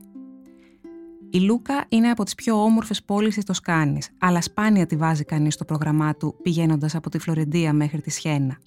Η 1.34 1.38
Λούκα 1.38 1.84
είναι 1.88 2.10
από 2.10 2.24
τις 2.24 2.34
πιο 2.34 2.62
όμορφες 2.62 3.02
πόλεις 3.02 3.34
της 3.34 3.44
Τοσκάνης, 3.44 4.10
αλλά 4.18 4.40
σπάνια 4.40 4.86
τη 4.86 4.96
βάζει 4.96 5.24
κανείς 5.24 5.54
στο 5.54 5.64
πρόγραμμά 5.64 6.14
του 6.16 6.34
πηγαίνοντας 6.42 6.94
από 6.94 7.10
τη 7.10 7.18
Φλωρεντία 7.18 7.72
μέχρι 7.72 8.00
τη 8.00 8.10
Σιένα. 8.10 8.58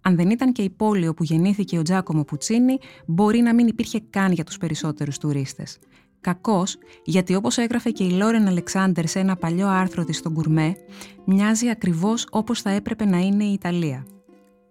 Αν 0.00 0.16
δεν 0.16 0.30
ήταν 0.30 0.52
και 0.52 0.62
η 0.62 0.70
πόλη 0.70 1.08
όπου 1.08 1.24
γεννήθηκε 1.24 1.78
ο 1.78 1.82
Τζάκομο 1.82 2.24
Πουτσίνη, 2.24 2.78
μπορεί 3.06 3.40
να 3.40 3.54
μην 3.54 3.66
υπήρχε 3.66 4.02
καν 4.10 4.32
για 4.32 4.44
τους 4.44 4.58
περισσότερους 4.58 5.18
τουρίστες. 5.18 5.78
Κακό, 6.20 6.64
γιατί 7.04 7.34
όπως 7.34 7.58
έγραφε 7.58 7.90
και 7.90 8.04
η 8.04 8.10
Λόρεν 8.10 8.46
Αλεξάνδερ 8.46 9.06
σε 9.08 9.18
ένα 9.18 9.36
παλιό 9.36 9.68
άρθρο 9.68 10.04
της 10.04 10.16
στον 10.16 10.34
Κουρμέ, 10.34 10.76
μοιάζει 11.24 11.68
ακριβώς 11.68 12.26
όπως 12.30 12.60
θα 12.62 12.70
έπρεπε 12.70 13.04
να 13.04 13.18
είναι 13.18 13.44
η 13.44 13.52
Ιταλία. 13.52 14.06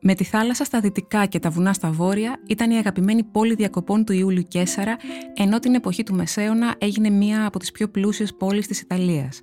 Με 0.03 0.13
τη 0.15 0.23
θάλασσα 0.23 0.63
στα 0.63 0.79
δυτικά 0.79 1.25
και 1.25 1.39
τα 1.39 1.49
βουνά 1.49 1.73
στα 1.73 1.91
βόρεια 1.91 2.39
ήταν 2.47 2.71
η 2.71 2.77
αγαπημένη 2.77 3.23
πόλη 3.23 3.55
διακοπών 3.55 4.05
του 4.05 4.13
Ιούλιου 4.13 4.43
Κέσσαρα, 4.43 4.97
ενώ 5.33 5.59
την 5.59 5.73
εποχή 5.75 6.03
του 6.03 6.15
Μεσαίωνα 6.15 6.75
έγινε 6.77 7.09
μία 7.09 7.45
από 7.45 7.59
τις 7.59 7.71
πιο 7.71 7.87
πλούσιες 7.89 8.33
πόλεις 8.33 8.67
της 8.67 8.81
Ιταλίας. 8.81 9.41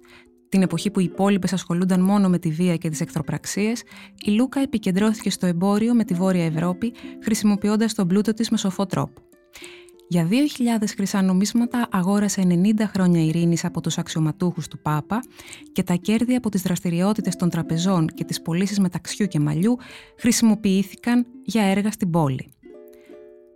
Την 0.49 0.63
εποχή 0.63 0.91
που 0.91 1.01
οι 1.01 1.05
υπόλοιπες 1.05 1.53
ασχολούνταν 1.53 2.01
μόνο 2.01 2.29
με 2.29 2.39
τη 2.39 2.51
βία 2.51 2.77
και 2.77 2.89
τις 2.89 3.01
εχθροπραξίες, 3.01 3.83
η 4.25 4.31
Λούκα 4.31 4.61
επικεντρώθηκε 4.61 5.31
στο 5.31 5.47
εμπόριο 5.47 5.95
με 5.95 6.05
τη 6.05 6.15
Βόρεια 6.15 6.45
Ευρώπη, 6.45 6.93
χρησιμοποιώντας 7.23 7.95
τον 7.95 8.07
πλούτο 8.09 8.35
της 8.35 8.51
με 8.51 8.57
σοφό 8.57 8.87
τρόπο. 8.87 9.28
Για 10.11 10.29
2.000 10.31 10.85
χρυσά 10.97 11.23
νομίσματα 11.23 11.89
αγόρασε 11.91 12.43
90 12.79 12.83
χρόνια 12.93 13.25
ειρήνης 13.25 13.65
από 13.65 13.81
τους 13.81 13.99
αξιωματούχους 13.99 14.69
του 14.69 14.79
Πάπα 14.79 15.21
και 15.73 15.83
τα 15.83 15.95
κέρδη 15.95 16.35
από 16.35 16.49
τις 16.49 16.63
δραστηριότητες 16.63 17.37
των 17.37 17.51
τραπεζών 17.51 18.07
και 18.07 18.25
τις 18.25 18.43
πωλήσεις 18.43 18.79
μεταξιού 18.79 19.27
και 19.27 19.41
μαλλιού 19.41 19.77
χρησιμοποιήθηκαν 20.19 21.27
για 21.45 21.63
έργα 21.63 21.91
στην 21.91 22.11
πόλη. 22.11 22.53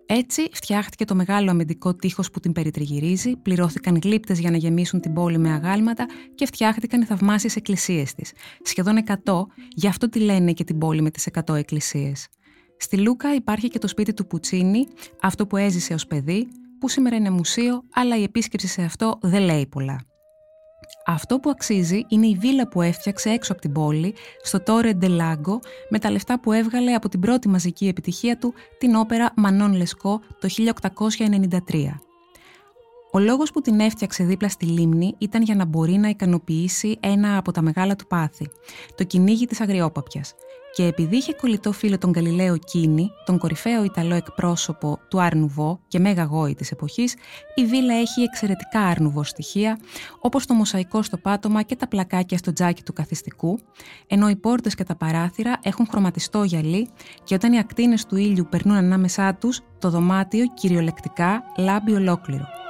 Έτσι 0.07 0.49
φτιάχτηκε 0.53 1.05
το 1.05 1.15
μεγάλο 1.15 1.51
αμυντικό 1.51 1.95
τείχος 1.95 2.31
που 2.31 2.41
την 2.41 2.53
περιτριγυρίζει, 2.53 3.37
πληρώθηκαν 3.37 3.99
γλύπτες 4.03 4.39
για 4.39 4.51
να 4.51 4.57
γεμίσουν 4.57 5.01
την 5.01 5.13
πόλη 5.13 5.39
με 5.39 5.53
αγάλματα 5.53 6.07
και 6.35 6.47
φτιάχτηκαν 6.47 7.01
οι 7.01 7.05
θαυμάσιες 7.05 7.57
εκκλησίες 7.57 8.15
της. 8.15 8.33
Σχεδόν 8.63 8.97
100, 9.25 9.47
γι' 9.69 9.89
αυτό 9.89 10.09
τη 10.09 10.19
λένε 10.19 10.53
και 10.53 10.65
την 10.65 10.79
πόλη 10.79 11.03
με 11.03 11.11
τις 11.11 11.27
100 11.45 11.55
εκκλησίες. 11.55 12.29
Στη 12.83 12.99
Λούκα 12.99 13.35
υπάρχει 13.35 13.69
και 13.69 13.79
το 13.79 13.89
σπίτι 13.89 14.15
του 14.15 14.27
Πουτσίνη, 14.27 14.87
αυτό 15.23 15.47
που 15.47 15.57
έζησε 15.57 15.95
ως 15.95 16.07
παιδί, 16.07 16.49
που 16.81 16.89
σήμερα 16.89 17.17
είναι 17.17 17.31
μουσείο, 17.31 17.83
αλλά 17.95 18.17
η 18.17 18.23
επίσκεψη 18.23 18.67
σε 18.67 18.83
αυτό 18.83 19.19
δεν 19.23 19.43
λέει 19.43 19.67
πολλά. 19.67 20.01
Αυτό 21.07 21.39
που 21.39 21.51
αξίζει 21.51 22.05
είναι 22.09 22.27
η 22.27 22.37
βίλα 22.41 22.69
που 22.69 22.83
έφτιαξε 22.83 23.31
έξω 23.31 23.53
από 23.53 23.61
την 23.61 23.73
πόλη, 23.73 24.15
στο 24.43 24.63
Τόρε 24.63 24.93
Ντελάγκο, 24.93 25.61
με 25.89 25.99
τα 25.99 26.11
λεφτά 26.11 26.41
που 26.41 26.53
έβγαλε 26.53 26.93
από 26.95 27.09
την 27.09 27.21
πρώτη 27.21 27.49
μαζική 27.49 27.89
επιτυχία 27.89 28.39
του, 28.39 28.55
την 28.79 28.95
όπερα 28.95 29.33
Μανών 29.37 29.75
Λεσκό 29.75 30.21
το 30.41 30.49
1893. 31.69 32.01
Ο 33.13 33.19
λόγος 33.19 33.51
που 33.51 33.61
την 33.61 33.81
έφτιαξε 33.81 34.25
δίπλα 34.25 34.49
στη 34.49 34.67
λίμνη 34.67 35.15
ήταν 35.19 35.43
για 35.43 35.55
να 35.55 35.65
μπορεί 35.65 35.93
να 35.93 36.09
ικανοποιήσει 36.09 36.97
ένα 37.01 37.37
από 37.37 37.53
τα 37.53 37.63
μεγάλα 37.63 37.97
του 37.97 38.07
πάθη, 38.07 38.49
το 38.95 39.05
κυνήγι 39.05 39.47
της 39.47 39.61
αγριόπαπιας. 39.61 40.35
Και 40.75 40.85
επειδή 40.85 41.17
είχε 41.17 41.33
κολλητό 41.33 41.73
φίλο 41.73 41.99
τον 41.99 42.13
Γαλιλαίο 42.13 42.57
Κίνη, 42.57 43.11
τον 43.25 43.39
κορυφαίο 43.39 43.85
Ιταλό 43.85 44.15
εκπρόσωπο 44.15 44.99
του 45.09 45.21
Αρνουβό 45.21 45.81
και 45.89 45.99
μέγα 45.99 46.25
γόη 46.25 46.55
της 46.55 46.71
εποχής, 46.71 47.15
η 47.55 47.65
βίλα 47.65 47.95
έχει 47.95 48.23
εξαιρετικά 48.23 48.81
Αρνουβό 48.81 49.23
στοιχεία, 49.23 49.79
όπως 50.21 50.47
το 50.47 50.55
μοσαϊκό 50.55 51.03
στο 51.03 51.17
πάτωμα 51.17 51.63
και 51.63 51.77
τα 51.77 51.89
πλακάκια 51.89 52.39
στο 52.39 52.53
τζάκι 52.53 52.83
του 52.83 52.93
καθιστικού, 52.93 53.59
ενώ 54.07 54.29
οι 54.29 54.37
πόρτες 54.37 54.75
και 54.75 54.85
τα 54.85 54.97
παράθυρα 54.97 55.59
έχουν 55.63 55.87
χρωματιστό 55.91 56.43
γυαλί 56.43 56.89
και 57.25 57.35
όταν 57.35 57.53
οι 57.53 57.59
ακτίνες 57.59 58.07
του 58.07 58.17
ήλιου 58.17 58.47
περνούν 58.51 58.77
ανάμεσά 58.77 59.35
τους, 59.35 59.61
το 59.79 59.91
δωμάτιο 59.91 60.45
κυριολεκτικά 60.55 61.43
λάμπει 61.57 61.93
ολόκληρο. 61.93 62.62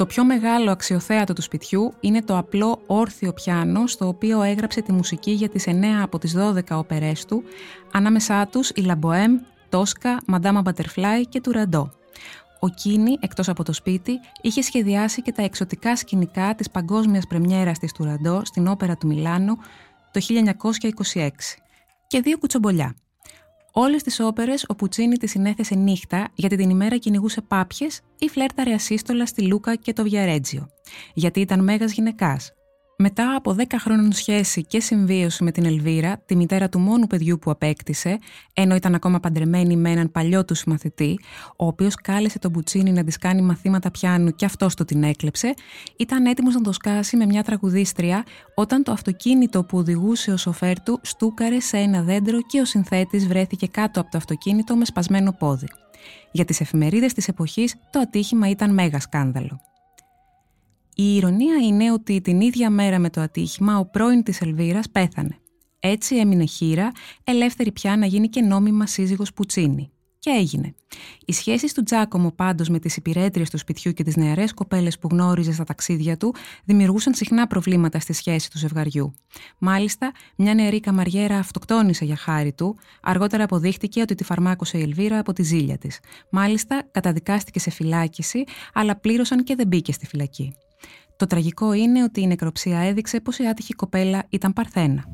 Το 0.00 0.06
πιο 0.06 0.24
μεγάλο 0.24 0.70
αξιοθέατο 0.70 1.32
του 1.32 1.42
σπιτιού 1.42 1.94
είναι 2.00 2.22
το 2.22 2.38
απλό 2.38 2.82
όρθιο 2.86 3.32
πιάνο 3.32 3.86
στο 3.86 4.06
οποίο 4.06 4.42
έγραψε 4.42 4.82
τη 4.82 4.92
μουσική 4.92 5.30
για 5.30 5.48
τις 5.48 5.64
9 5.66 5.72
από 6.02 6.18
τις 6.18 6.36
12 6.36 6.60
όπερές 6.70 7.24
του, 7.24 7.42
ανάμεσά 7.92 8.46
τους 8.46 8.70
η 8.70 8.80
La 8.80 8.93
Bohème, 8.93 9.38
Τόσκα, 9.68 10.20
Madama 10.26 10.60
Butterfly 10.60 11.26
και 11.26 11.40
Τουραντότ. 11.40 11.92
Ο 12.60 12.68
Κίνη, 12.68 13.16
εκτός 13.20 13.48
από 13.48 13.64
το 13.64 13.72
σπίτι, 13.72 14.12
είχε 14.40 14.62
σχεδιάσει 14.62 15.22
και 15.22 15.32
τα 15.32 15.42
εξωτικά 15.42 15.96
σκηνικά 15.96 16.54
της 16.54 16.70
παγκόσμιας 16.70 17.26
πρεμιέρας 17.26 17.78
της 17.78 17.92
Τουραντό 17.92 18.42
στην 18.44 18.68
όπερα 18.68 18.96
του 18.96 19.06
Μιλάνου 19.06 19.56
το 20.10 20.20
1926 21.14 21.28
και 22.06 22.20
δύο 22.20 22.38
κουτσομπολιά. 22.38 22.94
Όλες 23.72 24.02
τις 24.02 24.20
όπερες 24.20 24.64
ο 24.68 24.74
Πουτσίνη 24.74 25.16
τη 25.16 25.26
συνέθεσε 25.26 25.74
νύχτα 25.74 26.28
γιατί 26.34 26.56
την 26.56 26.70
ημέρα 26.70 26.96
κυνηγούσε 26.96 27.40
πάπιες 27.40 28.00
ή 28.18 28.28
φλέρταρε 28.28 28.72
ασύστολα 28.72 29.26
στη 29.26 29.42
Λούκα 29.42 29.74
και 29.74 29.92
το 29.92 30.02
Βιαρέτζιο. 30.02 30.68
Γιατί 31.14 31.40
ήταν 31.40 31.64
μέγας 31.64 31.92
γυναικάς. 31.92 32.52
Μετά 33.02 33.34
από 33.34 33.56
10 33.58 33.62
χρόνων 33.78 34.12
σχέση 34.12 34.64
και 34.64 34.80
συμβίωση 34.80 35.44
με 35.44 35.50
την 35.50 35.64
Ελβίρα, 35.64 36.22
τη 36.26 36.36
μητέρα 36.36 36.68
του 36.68 36.78
μόνου 36.78 37.06
παιδιού 37.06 37.38
που 37.38 37.50
απέκτησε, 37.50 38.18
ενώ 38.52 38.74
ήταν 38.74 38.94
ακόμα 38.94 39.20
παντρεμένη 39.20 39.76
με 39.76 39.90
έναν 39.90 40.10
παλιό 40.10 40.44
του 40.44 40.54
συμμαθητή, 40.54 41.20
ο 41.56 41.66
οποίος 41.66 41.94
κάλεσε 41.94 42.38
τον 42.38 42.50
Μπουτσίνη 42.50 42.92
να 42.92 43.04
της 43.04 43.18
κάνει 43.18 43.42
μαθήματα 43.42 43.90
πιάνου 43.90 44.30
και 44.30 44.44
αυτός 44.44 44.74
το 44.74 44.84
την 44.84 45.02
έκλεψε, 45.02 45.54
ήταν 45.96 46.26
έτοιμος 46.26 46.54
να 46.54 46.60
το 46.60 46.72
σκάσει 46.72 47.16
με 47.16 47.26
μια 47.26 47.42
τραγουδίστρια 47.42 48.24
όταν 48.54 48.82
το 48.82 48.92
αυτοκίνητο 48.92 49.64
που 49.64 49.78
οδηγούσε 49.78 50.32
ο 50.32 50.36
σοφέρ 50.36 50.82
του 50.82 51.00
στούκαρε 51.02 51.60
σε 51.60 51.76
ένα 51.76 52.02
δέντρο 52.02 52.38
και 52.42 52.60
ο 52.60 52.64
συνθέτης 52.64 53.26
βρέθηκε 53.26 53.66
κάτω 53.66 54.00
από 54.00 54.10
το 54.10 54.18
αυτοκίνητο 54.18 54.76
με 54.76 54.84
σπασμένο 54.84 55.32
πόδι. 55.32 55.68
Για 56.32 56.44
τις 56.44 56.60
εφημερίδες 56.60 57.12
της 57.12 57.28
εποχής, 57.28 57.74
το 57.90 57.98
ατύχημα 57.98 58.48
ήταν 58.48 58.74
μέγα 58.74 59.00
σκάνδαλο. 59.00 59.69
Η 61.00 61.16
ηρωνία 61.16 61.56
είναι 61.56 61.92
ότι 61.92 62.20
την 62.20 62.40
ίδια 62.40 62.70
μέρα 62.70 62.98
με 62.98 63.10
το 63.10 63.20
ατύχημα 63.20 63.78
ο 63.78 63.86
πρώην 63.86 64.22
της 64.22 64.40
Ελβίρας 64.40 64.90
πέθανε. 64.90 65.38
Έτσι 65.80 66.16
έμεινε 66.16 66.44
χείρα, 66.44 66.90
ελεύθερη 67.24 67.72
πια 67.72 67.96
να 67.96 68.06
γίνει 68.06 68.28
και 68.28 68.40
νόμιμα 68.40 68.86
σύζυγος 68.86 69.32
Πουτσίνη. 69.32 69.90
Και 70.18 70.30
έγινε. 70.30 70.74
Οι 71.24 71.32
σχέσεις 71.32 71.72
του 71.72 71.82
Τζάκομο 71.82 72.30
πάντως 72.30 72.68
με 72.68 72.78
τις 72.78 72.96
υπηρέτριες 72.96 73.50
του 73.50 73.58
σπιτιού 73.58 73.92
και 73.92 74.02
τις 74.02 74.16
νεαρές 74.16 74.54
κοπέλες 74.54 74.98
που 74.98 75.08
γνώριζε 75.10 75.52
στα 75.52 75.64
ταξίδια 75.64 76.16
του 76.16 76.34
δημιουργούσαν 76.64 77.14
συχνά 77.14 77.46
προβλήματα 77.46 77.98
στη 78.00 78.12
σχέση 78.12 78.50
του 78.50 78.58
ζευγαριού. 78.58 79.14
Μάλιστα, 79.58 80.12
μια 80.36 80.54
νεαρή 80.54 80.80
καμαριέρα 80.80 81.38
αυτοκτόνησε 81.38 82.04
για 82.04 82.16
χάρη 82.16 82.52
του, 82.52 82.76
αργότερα 83.02 83.44
αποδείχτηκε 83.44 84.00
ότι 84.00 84.14
τη 84.14 84.24
φαρμάκωσε 84.24 84.78
η 84.78 84.82
Ελβίρα 84.82 85.18
από 85.18 85.32
τη 85.32 85.42
ζήλια 85.42 85.78
της. 85.78 86.00
Μάλιστα, 86.30 86.88
καταδικάστηκε 86.90 87.58
σε 87.58 87.70
φυλάκιση, 87.70 88.44
αλλά 88.72 88.96
πλήρωσαν 88.96 89.44
και 89.44 89.54
δεν 89.54 89.66
μπήκε 89.66 89.92
στη 89.92 90.06
φυλακή. 90.06 90.54
Το 91.20 91.26
τραγικό 91.26 91.72
είναι 91.72 92.02
ότι 92.02 92.20
η 92.20 92.26
νεκροψία 92.26 92.78
έδειξε 92.78 93.20
πως 93.20 93.38
η 93.38 93.46
άτυχη 93.46 93.72
κοπέλα 93.72 94.22
ήταν 94.28 94.52
παρθένα. 94.52 95.04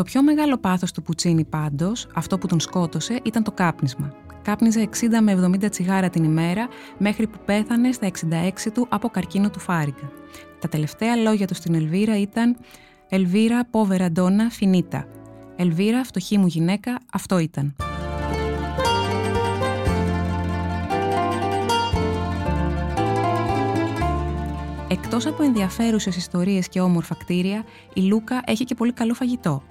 Το 0.00 0.06
πιο 0.06 0.22
μεγάλο 0.22 0.58
πάθος 0.58 0.92
του 0.92 1.02
Πουτσίνη 1.02 1.44
πάντως, 1.44 2.06
αυτό 2.14 2.38
που 2.38 2.46
τον 2.46 2.60
σκότωσε, 2.60 3.20
ήταν 3.22 3.42
το 3.42 3.52
κάπνισμα. 3.52 4.14
Κάπνιζε 4.42 4.88
60 5.00 5.20
με 5.22 5.50
70 5.64 5.70
τσιγάρα 5.70 6.10
την 6.10 6.24
ημέρα 6.24 6.68
μέχρι 6.98 7.26
που 7.26 7.38
πέθανε 7.44 7.92
στα 7.92 8.06
66 8.06 8.70
του 8.74 8.86
από 8.88 9.08
καρκίνο 9.08 9.50
του 9.50 9.60
φάριγγα. 9.60 10.10
Τα 10.58 10.68
τελευταία 10.68 11.16
λόγια 11.16 11.46
του 11.46 11.54
στην 11.54 11.74
Ελβίρα 11.74 12.20
ήταν 12.20 12.56
«Ελβίρα, 13.08 13.64
πόβερα 13.70 14.10
ντόνα, 14.10 14.50
φινίτα». 14.50 15.06
«Ελβίρα, 15.56 16.04
φτωχή 16.04 16.38
μου 16.38 16.46
γυναίκα, 16.46 16.98
αυτό 17.12 17.38
ήταν». 17.38 17.76
Εκτός 24.88 25.26
από 25.26 25.42
ενδιαφέρουσες 25.42 26.16
ιστορίες 26.16 26.68
και 26.68 26.80
όμορφα 26.80 27.14
κτίρια, 27.14 27.64
η 27.94 28.00
Λούκα 28.00 28.42
έχει 28.46 28.64
και 28.64 28.74
πολύ 28.74 28.92
καλό 28.92 29.14
φαγητό 29.14 29.62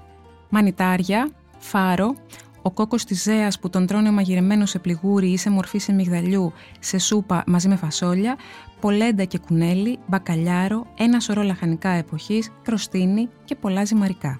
μανιτάρια, 0.49 1.29
φάρο, 1.57 2.15
ο 2.62 2.71
κόκος 2.71 3.03
της 3.03 3.21
Ζέας 3.21 3.59
που 3.59 3.69
τον 3.69 3.85
τρώνε 3.85 4.12
μαγειρεμένος 4.12 4.69
σε 4.69 4.79
πληγούρι 4.79 5.27
ή 5.31 5.38
σε 5.38 5.49
μορφή 5.49 5.77
σε 5.77 5.91
μυγδαλιού, 5.91 6.53
σε 6.79 6.97
σούπα 6.97 7.43
μαζί 7.47 7.67
με 7.67 7.75
φασόλια, 7.75 8.38
πολέντα 8.79 9.23
και 9.23 9.38
κουνέλι, 9.38 9.99
μπακαλιάρο, 10.07 10.85
ένα 10.97 11.19
σωρό 11.19 11.41
λαχανικά 11.41 11.89
εποχής, 11.89 12.51
κροστίνη 12.63 13.29
και 13.45 13.55
πολλά 13.55 13.85
ζυμαρικά. 13.85 14.39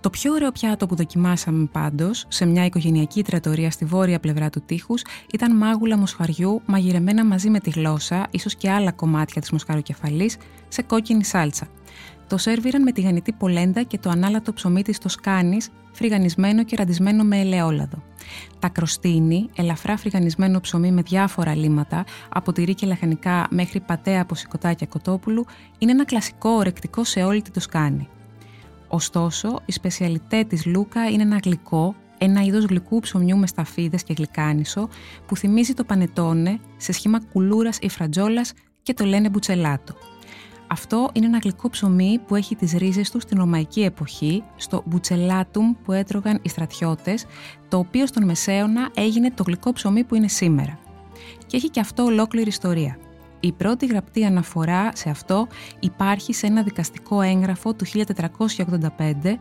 Το 0.00 0.10
πιο 0.10 0.32
ωραίο 0.32 0.52
πιάτο 0.52 0.86
που 0.86 0.94
δοκιμάσαμε 0.94 1.68
πάντως 1.72 2.24
σε 2.28 2.46
μια 2.46 2.64
οικογενειακή 2.64 3.22
τρατορία 3.22 3.70
στη 3.70 3.84
βόρεια 3.84 4.20
πλευρά 4.20 4.50
του 4.50 4.62
τείχους 4.66 5.02
ήταν 5.32 5.56
μάγουλα 5.56 5.96
μοσχαριού 5.96 6.62
μαγειρεμένα 6.66 7.24
μαζί 7.24 7.50
με 7.50 7.60
τη 7.60 7.70
γλώσσα, 7.70 8.26
ίσως 8.30 8.54
και 8.54 8.70
άλλα 8.70 8.92
κομμάτια 8.92 9.40
της 9.40 9.50
μοσχαροκεφαλής, 9.50 10.36
σε 10.68 10.82
κόκκινη 10.82 11.24
σάλτσα. 11.24 11.66
Το 12.28 12.36
σέρβιραν 12.36 12.82
με 12.82 12.92
τη 12.92 13.00
γανιτή 13.00 13.32
πολέντα 13.32 13.82
και 13.82 13.98
το 13.98 14.10
ανάλατο 14.10 14.52
ψωμί 14.52 14.82
της 14.82 14.98
Τοσκάνη, 14.98 15.56
φρυγανισμένο 15.92 16.64
και 16.64 16.76
ραντισμένο 16.76 17.24
με 17.24 17.40
ελαιόλαδο. 17.40 18.02
Τα 18.58 18.68
κροστίνη, 18.68 19.48
ελαφρά 19.56 19.96
φρυγανισμένο 19.96 20.60
ψωμί 20.60 20.92
με 20.92 21.02
διάφορα 21.02 21.54
λίματα, 21.54 22.04
από 22.28 22.52
τυρί 22.52 22.74
και 22.74 22.86
λαχανικά 22.86 23.46
μέχρι 23.50 23.80
πατέα 23.80 24.22
από 24.22 24.34
σηκωτάκια 24.34 24.86
κοτόπουλου, 24.86 25.46
είναι 25.78 25.92
ένα 25.92 26.04
κλασικό 26.04 26.50
ορεκτικό 26.50 27.04
σε 27.04 27.22
όλη 27.22 27.42
τη 27.42 27.50
Τοσκάνη. 27.50 28.08
Ωστόσο, 28.88 29.60
η 29.66 29.72
σπεσιαλιτέ 29.72 30.44
της 30.44 30.66
Λούκα 30.66 31.08
είναι 31.10 31.22
ένα 31.22 31.40
γλυκό, 31.44 31.94
ένα 32.18 32.42
είδος 32.42 32.64
γλυκού 32.64 33.00
ψωμιού 33.00 33.38
με 33.38 33.46
σταφίδες 33.46 34.02
και 34.02 34.14
γλυκάνισο, 34.16 34.88
που 35.26 35.36
θυμίζει 35.36 35.74
το 35.74 35.84
πανετόνε 35.84 36.58
σε 36.76 36.92
σχήμα 36.92 37.20
κουλούρας 37.32 37.78
ή 37.80 37.88
φρατζόλα 37.88 38.44
και 38.82 38.94
το 38.94 39.04
λένε 39.04 39.28
μπουτσελάτο. 39.28 39.94
Αυτό 40.66 41.10
είναι 41.12 41.26
ένα 41.26 41.38
γλυκό 41.38 41.70
ψωμί 41.70 42.20
που 42.26 42.34
έχει 42.34 42.56
τις 42.56 42.72
ρίζες 42.72 43.10
του 43.10 43.20
στην 43.20 43.38
Ρωμαϊκή 43.38 43.82
εποχή, 43.82 44.42
στο 44.56 44.82
μπουτσελάτουμ 44.86 45.72
που 45.84 45.92
έτρωγαν 45.92 46.38
οι 46.42 46.48
στρατιώτες, 46.48 47.24
το 47.68 47.78
οποίο 47.78 48.06
στον 48.06 48.24
Μεσαίωνα 48.24 48.88
έγινε 48.94 49.30
το 49.30 49.42
γλυκό 49.46 49.72
ψωμί 49.72 50.04
που 50.04 50.14
είναι 50.14 50.28
σήμερα. 50.28 50.78
Και 51.46 51.56
έχει 51.56 51.70
και 51.70 51.80
αυτό 51.80 52.02
ολόκληρη 52.02 52.48
ιστορία. 52.48 52.98
Η 53.40 53.52
πρώτη 53.52 53.86
γραπτή 53.86 54.24
αναφορά 54.24 54.90
σε 54.94 55.10
αυτό 55.10 55.46
υπάρχει 55.80 56.32
σε 56.32 56.46
ένα 56.46 56.62
δικαστικό 56.62 57.20
έγγραφο 57.20 57.74
του 57.74 57.84
1485, 57.86 59.36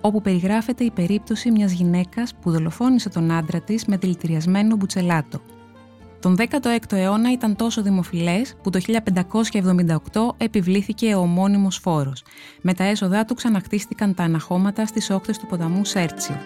όπου 0.00 0.22
περιγράφεται 0.22 0.84
η 0.84 0.90
περίπτωση 0.90 1.50
μιας 1.50 1.72
γυναίκας 1.72 2.34
που 2.40 2.50
δολοφόνησε 2.50 3.08
τον 3.08 3.30
άντρα 3.30 3.60
της 3.60 3.84
με 3.84 3.96
δηλητηριασμένο 3.96 4.76
μπουτσελάτο. 4.76 5.40
Τον 6.20 6.36
16ο 6.38 6.92
αιώνα 6.92 7.32
ήταν 7.32 7.56
τόσο 7.56 7.82
δημοφιλές 7.82 8.56
που 8.62 8.70
το 8.70 8.80
1578 10.12 10.34
επιβλήθηκε 10.36 11.14
ο 11.14 11.20
ομώνυμος 11.20 11.76
φόρος. 11.76 12.22
Με 12.60 12.74
τα 12.74 12.84
έσοδά 12.84 13.24
του 13.24 13.34
ξαναχτίστηκαν 13.34 14.14
τα 14.14 14.22
αναχώματα 14.22 14.86
στις 14.86 15.10
όχθες 15.10 15.38
του 15.38 15.46
ποταμού 15.46 15.84
Σέρτσιο. 15.84 16.36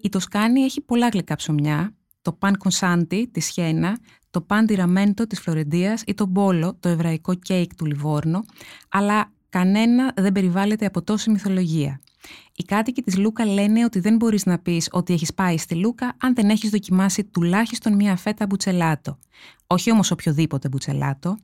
Η 0.00 0.08
Τοσκάνη 0.08 0.60
έχει 0.60 0.80
πολλά 0.80 1.08
γλυκά 1.08 1.36
ψωμιά, 1.36 1.94
το 2.22 2.32
παν 2.32 2.56
κονσάντι 2.56 3.30
της 3.32 3.44
Σιένα, 3.44 3.98
το 4.30 4.40
παν 4.40 4.66
τυραμέντο 4.66 5.26
της 5.26 5.40
Φλωρεντίας 5.40 6.02
ή 6.06 6.14
το 6.14 6.26
μπόλο, 6.26 6.76
το 6.80 6.88
εβραϊκό 6.88 7.34
κέικ 7.34 7.74
του 7.74 7.84
Λιβόρνο, 7.84 8.44
αλλά 8.88 9.30
Κανένα 9.48 10.12
δεν 10.16 10.32
περιβάλλεται 10.32 10.86
από 10.86 11.02
τόση 11.02 11.30
μυθολογία. 11.30 12.00
Οι 12.56 12.62
κάτοικοι 12.64 13.02
της 13.02 13.16
Λούκα 13.16 13.46
λένε 13.46 13.84
ότι 13.84 14.00
δεν 14.00 14.16
μπορείς 14.16 14.46
να 14.46 14.58
πεις 14.58 14.88
ότι 14.92 15.12
έχεις 15.12 15.34
πάει 15.34 15.58
στη 15.58 15.74
Λούκα 15.74 16.16
αν 16.20 16.34
δεν 16.34 16.50
έχεις 16.50 16.70
δοκιμάσει 16.70 17.24
τουλάχιστον 17.24 17.94
μία 17.94 18.16
φέτα 18.16 18.46
μπουτσελάτο. 18.46 19.18
Όχι 19.66 19.90
όμως 19.90 20.10
οποιοδήποτε 20.10 20.68
μπουτσελάτο. 20.68 21.36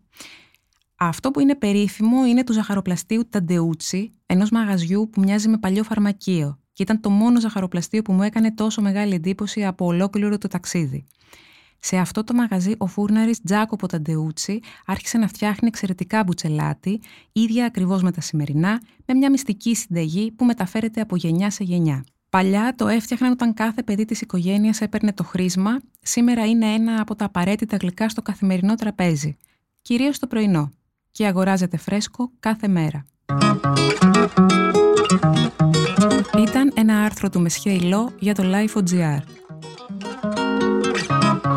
Αυτό 0.96 1.30
που 1.30 1.40
είναι 1.40 1.54
περίφημο 1.54 2.26
είναι 2.26 2.44
του 2.44 2.52
ζαχαροπλαστείου 2.52 3.28
Ταντεούτσι, 3.28 4.12
ενός 4.26 4.50
μαγαζιού 4.50 5.08
που 5.12 5.20
μοιάζει 5.20 5.48
με 5.48 5.58
παλιό 5.58 5.84
φαρμακείο, 5.84 6.58
και 6.72 6.82
ήταν 6.82 7.00
το 7.00 7.10
μόνο 7.10 7.40
ζαχαροπλαστείο 7.40 8.02
που 8.02 8.12
μου 8.12 8.22
έκανε 8.22 8.52
τόσο 8.52 8.82
μεγάλη 8.82 9.14
εντύπωση 9.14 9.64
από 9.64 9.86
ολόκληρο 9.86 10.38
το 10.38 10.48
ταξίδι. 10.48 11.06
Σε 11.84 11.96
αυτό 11.96 12.24
το 12.24 12.34
μαγαζί 12.34 12.74
ο 12.78 12.86
φούρναρης 12.86 13.42
Τζάκοπο 13.42 13.86
Ταντεούτσι 13.86 14.60
άρχισε 14.86 15.18
να 15.18 15.26
φτιάχνει 15.26 15.68
εξαιρετικά 15.68 16.24
μπουτσελάτι, 16.24 17.00
ίδια 17.32 17.64
ακριβώς 17.64 18.02
με 18.02 18.12
τα 18.12 18.20
σημερινά, 18.20 18.80
με 19.06 19.14
μια 19.14 19.30
μυστική 19.30 19.74
συνταγή 19.74 20.30
που 20.30 20.44
μεταφέρεται 20.44 21.00
από 21.00 21.16
γενιά 21.16 21.50
σε 21.50 21.64
γενιά. 21.64 22.04
Παλιά 22.28 22.74
το 22.76 22.88
έφτιαχναν 22.88 23.32
όταν 23.32 23.54
κάθε 23.54 23.82
παιδί 23.82 24.04
της 24.04 24.20
οικογένειας 24.20 24.80
έπαιρνε 24.80 25.12
το 25.12 25.24
χρήσμα, 25.24 25.80
σήμερα 26.00 26.46
είναι 26.46 26.66
ένα 26.66 27.00
από 27.00 27.14
τα 27.14 27.24
απαραίτητα 27.24 27.76
γλυκά 27.76 28.08
στο 28.08 28.22
καθημερινό 28.22 28.74
τραπέζι, 28.74 29.36
κυρίως 29.82 30.18
το 30.18 30.26
πρωινό, 30.26 30.70
και 31.10 31.26
αγοράζεται 31.26 31.76
φρέσκο 31.76 32.32
κάθε 32.40 32.68
μέρα. 32.68 33.04
άρθρο 37.04 37.30
του 37.30 37.40
Μεσχέ 37.40 37.70
Ιλό 37.70 38.12
για 38.18 38.34
το 38.34 38.42
Life.gr. 38.46 39.41